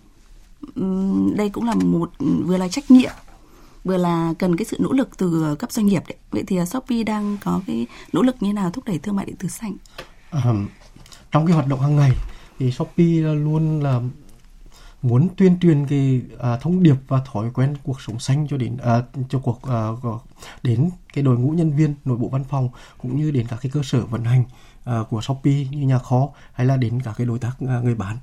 [1.35, 3.11] đây cũng là một vừa là trách nhiệm
[3.83, 6.17] vừa là cần cái sự nỗ lực từ cấp doanh nghiệp đấy.
[6.31, 9.25] Vậy thì à, Shopee đang có cái nỗ lực như nào thúc đẩy thương mại
[9.25, 9.75] điện tử xanh?
[10.29, 10.43] À,
[11.31, 12.11] trong cái hoạt động hàng ngày
[12.59, 14.01] thì Shopee luôn là
[15.01, 18.77] muốn tuyên truyền cái à, thông điệp và thói quen cuộc sống xanh cho đến
[18.77, 19.87] à, cho cuộc à,
[20.63, 23.71] đến cái đội ngũ nhân viên nội bộ văn phòng cũng như đến các cái
[23.73, 24.43] cơ sở vận hành
[24.83, 27.95] Ờ, của Shopee như nhà kho hay là đến các cái đối tác ờ, người
[27.95, 28.17] bán.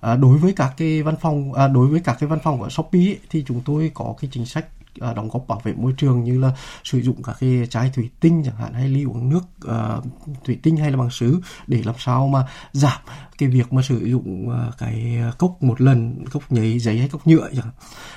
[0.00, 2.68] À, đối với các cái văn phòng à, đối với các cái văn phòng của
[2.68, 4.66] Shopee ấy, thì chúng tôi có cái chính sách
[5.10, 6.52] uh, đóng góp bảo vệ môi trường như là
[6.84, 10.04] sử dụng các cái chai thủy tinh chẳng hạn hay ly uống nước uh,
[10.44, 12.98] thủy tinh hay là bằng sứ để làm sao mà giảm
[13.38, 17.26] cái việc mà sử dụng uh, cái cốc một lần cốc giấy giấy hay cốc
[17.26, 17.74] nhựa chẳng hạn.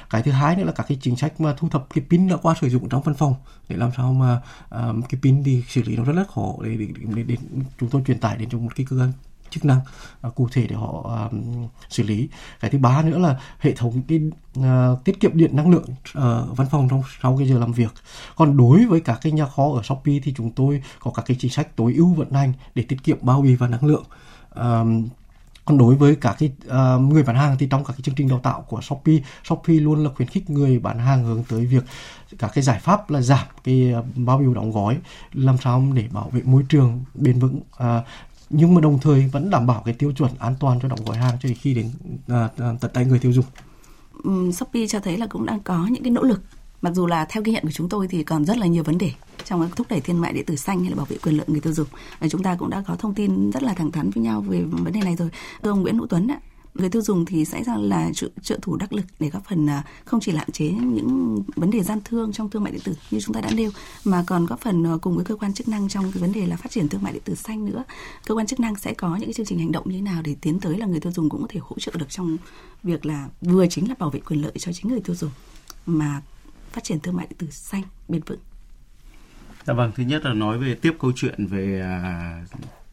[0.09, 2.35] cái thứ hai nữa là các cái chính sách mà thu thập cái pin đã
[2.41, 3.35] qua sử dụng trong văn phòng
[3.69, 6.75] để làm sao mà um, cái pin thì xử lý nó rất là khó để,
[6.75, 7.35] để, để, để
[7.79, 9.11] chúng tôi truyền tải đến cho một cái cơ quan
[9.51, 9.79] chức năng
[10.27, 12.29] uh, cụ thể để họ uh, xử lý.
[12.59, 14.19] Cái thứ ba nữa là hệ thống cái
[14.59, 17.91] uh, tiết kiệm điện năng lượng uh, văn phòng trong sau cái giờ làm việc.
[18.35, 21.37] Còn đối với các cái nhà kho ở shopee thì chúng tôi có các cái
[21.39, 24.03] chính sách tối ưu vận hành để tiết kiệm bao bì và năng lượng.
[24.59, 25.11] Uh,
[25.65, 28.29] còn đối với các cái uh, người bán hàng thì trong các cái chương trình
[28.29, 31.83] đào tạo của Shopee, Shopee luôn là khuyến khích người bán hàng hướng tới việc
[32.39, 34.97] các cái giải pháp là giảm cái bao bì đóng gói
[35.33, 38.05] làm sao để bảo vệ môi trường bền vững uh,
[38.51, 41.17] nhưng mà đồng thời vẫn đảm bảo cái tiêu chuẩn an toàn cho đóng gói
[41.17, 41.89] hàng cho đến khi đến
[42.27, 43.45] à, à, tận tay người tiêu dùng.
[44.23, 46.41] Um, Shopee cho thấy là cũng đang có những cái nỗ lực.
[46.81, 48.97] Mặc dù là theo ghi nhận của chúng tôi thì còn rất là nhiều vấn
[48.97, 49.11] đề
[49.45, 51.61] trong thúc đẩy thương mại điện tử xanh hay là bảo vệ quyền lợi người
[51.61, 51.87] tiêu dùng.
[52.19, 54.61] Và chúng ta cũng đã có thông tin rất là thẳng thắn với nhau về
[54.61, 55.29] vấn đề này rồi.
[55.63, 56.39] Thưa ông Nguyễn Hữu Tuấn ạ
[56.75, 59.83] người tiêu dùng thì sẽ là trợ, trợ thủ đắc lực để góp phần à,
[60.05, 63.19] không chỉ hạn chế những vấn đề gian thương trong thương mại điện tử như
[63.19, 63.71] chúng ta đã nêu
[64.05, 66.47] mà còn góp phần à, cùng với cơ quan chức năng trong cái vấn đề
[66.47, 67.83] là phát triển thương mại điện tử xanh nữa.
[68.25, 70.21] Cơ quan chức năng sẽ có những cái chương trình hành động như thế nào
[70.21, 72.37] để tiến tới là người tiêu dùng cũng có thể hỗ trợ được trong
[72.83, 75.31] việc là vừa chính là bảo vệ quyền lợi cho chính người tiêu dùng
[75.85, 76.21] mà
[76.71, 78.39] phát triển thương mại điện tử xanh bền vững.
[79.65, 82.45] Dạ vâng, thứ nhất là nói về tiếp câu chuyện về à,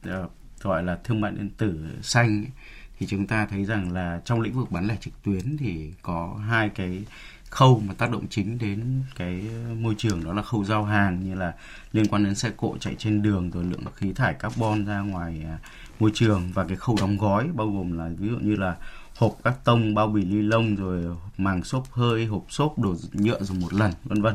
[0.03, 0.23] à,
[0.61, 2.45] gọi là thương mại điện tử xanh.
[2.45, 2.51] ấy
[2.99, 6.41] thì chúng ta thấy rằng là trong lĩnh vực bán lẻ trực tuyến thì có
[6.49, 7.05] hai cái
[7.51, 9.43] khâu mà tác động chính đến cái
[9.81, 11.55] môi trường, đó là khâu giao hàng như là
[11.93, 15.43] liên quan đến xe cộ chạy trên đường, rồi lượng khí thải carbon ra ngoài
[15.45, 15.59] à,
[16.01, 18.77] môi trường và cái khâu đóng gói, bao gồm là ví dụ như là
[19.17, 23.43] hộp các tông, bao bì ni lông, rồi màng xốp hơi, hộp xốp, đồ nhựa
[23.43, 24.35] dùng một lần, vân vân.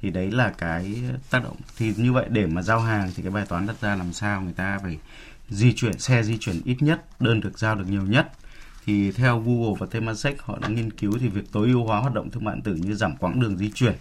[0.00, 1.56] Thì đấy là cái tác động.
[1.76, 4.42] Thì như vậy để mà giao hàng thì cái bài toán đặt ra làm sao
[4.42, 4.98] người ta phải
[5.48, 8.32] di chuyển xe di chuyển ít nhất đơn được giao được nhiều nhất
[8.86, 12.14] thì theo Google và Temasek họ đã nghiên cứu thì việc tối ưu hóa hoạt
[12.14, 13.94] động thương mại điện tử như giảm quãng đường di chuyển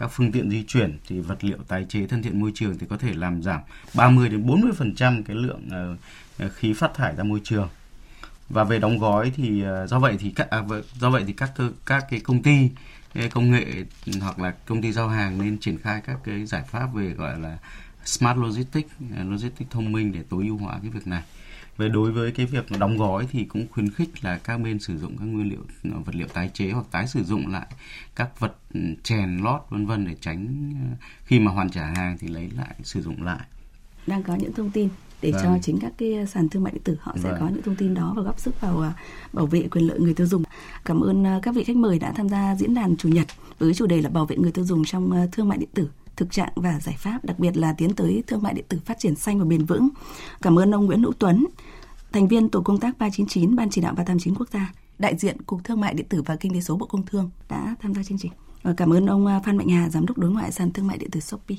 [0.00, 2.86] các phương tiện di chuyển thì vật liệu tái chế thân thiện môi trường thì
[2.90, 3.60] có thể làm giảm
[3.94, 5.68] 30 đến 40% cái lượng
[6.44, 7.68] uh, khí phát thải ra môi trường.
[8.48, 10.62] Và về đóng gói thì uh, do vậy thì các à,
[10.98, 11.52] do vậy thì các
[11.86, 12.70] các cái công ty
[13.34, 13.64] công nghệ
[14.06, 17.10] ừ, hoặc là công ty giao hàng nên triển khai các cái giải pháp về
[17.10, 17.58] gọi là
[18.04, 21.22] smart logistics à, logistics thông minh để tối ưu hóa cái việc này
[21.76, 24.98] về đối với cái việc đóng gói thì cũng khuyến khích là các bên sử
[24.98, 27.66] dụng các nguyên liệu ờ, vật liệu tái chế hoặc tái sử dụng lại
[28.14, 32.16] các vật ừ, chèn lót vân vân để tránh ờ, khi mà hoàn trả hàng
[32.20, 33.46] thì lấy lại sử dụng lại
[34.06, 34.88] đang có những thông tin
[35.22, 35.42] để vâng.
[35.42, 37.40] cho chính các cái sàn thương mại điện tử họ sẽ vâng.
[37.40, 38.92] có những thông tin đó và góp sức vào à,
[39.32, 40.42] bảo vệ quyền lợi người tiêu dùng.
[40.84, 43.26] Cảm ơn à, các vị khách mời đã tham gia diễn đàn chủ nhật
[43.58, 45.88] với chủ đề là bảo vệ người tiêu dùng trong à, thương mại điện tử
[46.20, 48.98] thực trạng và giải pháp, đặc biệt là tiến tới thương mại điện tử phát
[48.98, 49.88] triển xanh và bền vững.
[50.42, 51.46] Cảm ơn ông Nguyễn Hữu Tuấn,
[52.12, 55.64] thành viên tổ công tác 399 Ban chỉ đạo 389 quốc gia, đại diện Cục
[55.64, 58.18] Thương mại điện tử và Kinh tế số Bộ Công Thương đã tham gia chương
[58.18, 58.32] trình.
[58.62, 61.10] Và cảm ơn ông Phan Mạnh Hà, giám đốc đối ngoại sàn thương mại điện
[61.10, 61.58] tử Shopee.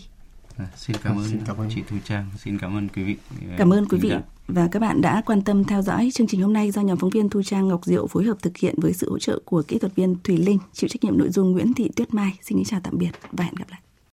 [0.57, 3.15] À, xin cảm ơn, xin cảm ơn chị Thu Trang, xin cảm ơn quý vị.
[3.57, 4.11] Cảm ơn quý vị
[4.47, 7.09] và các bạn đã quan tâm theo dõi chương trình hôm nay do nhóm phóng
[7.09, 9.77] viên Thu Trang Ngọc Diệu phối hợp thực hiện với sự hỗ trợ của kỹ
[9.77, 12.37] thuật viên Thùy Linh, chịu trách nhiệm nội dung Nguyễn Thị Tuyết Mai.
[12.41, 13.81] Xin kính chào tạm biệt và hẹn gặp lại.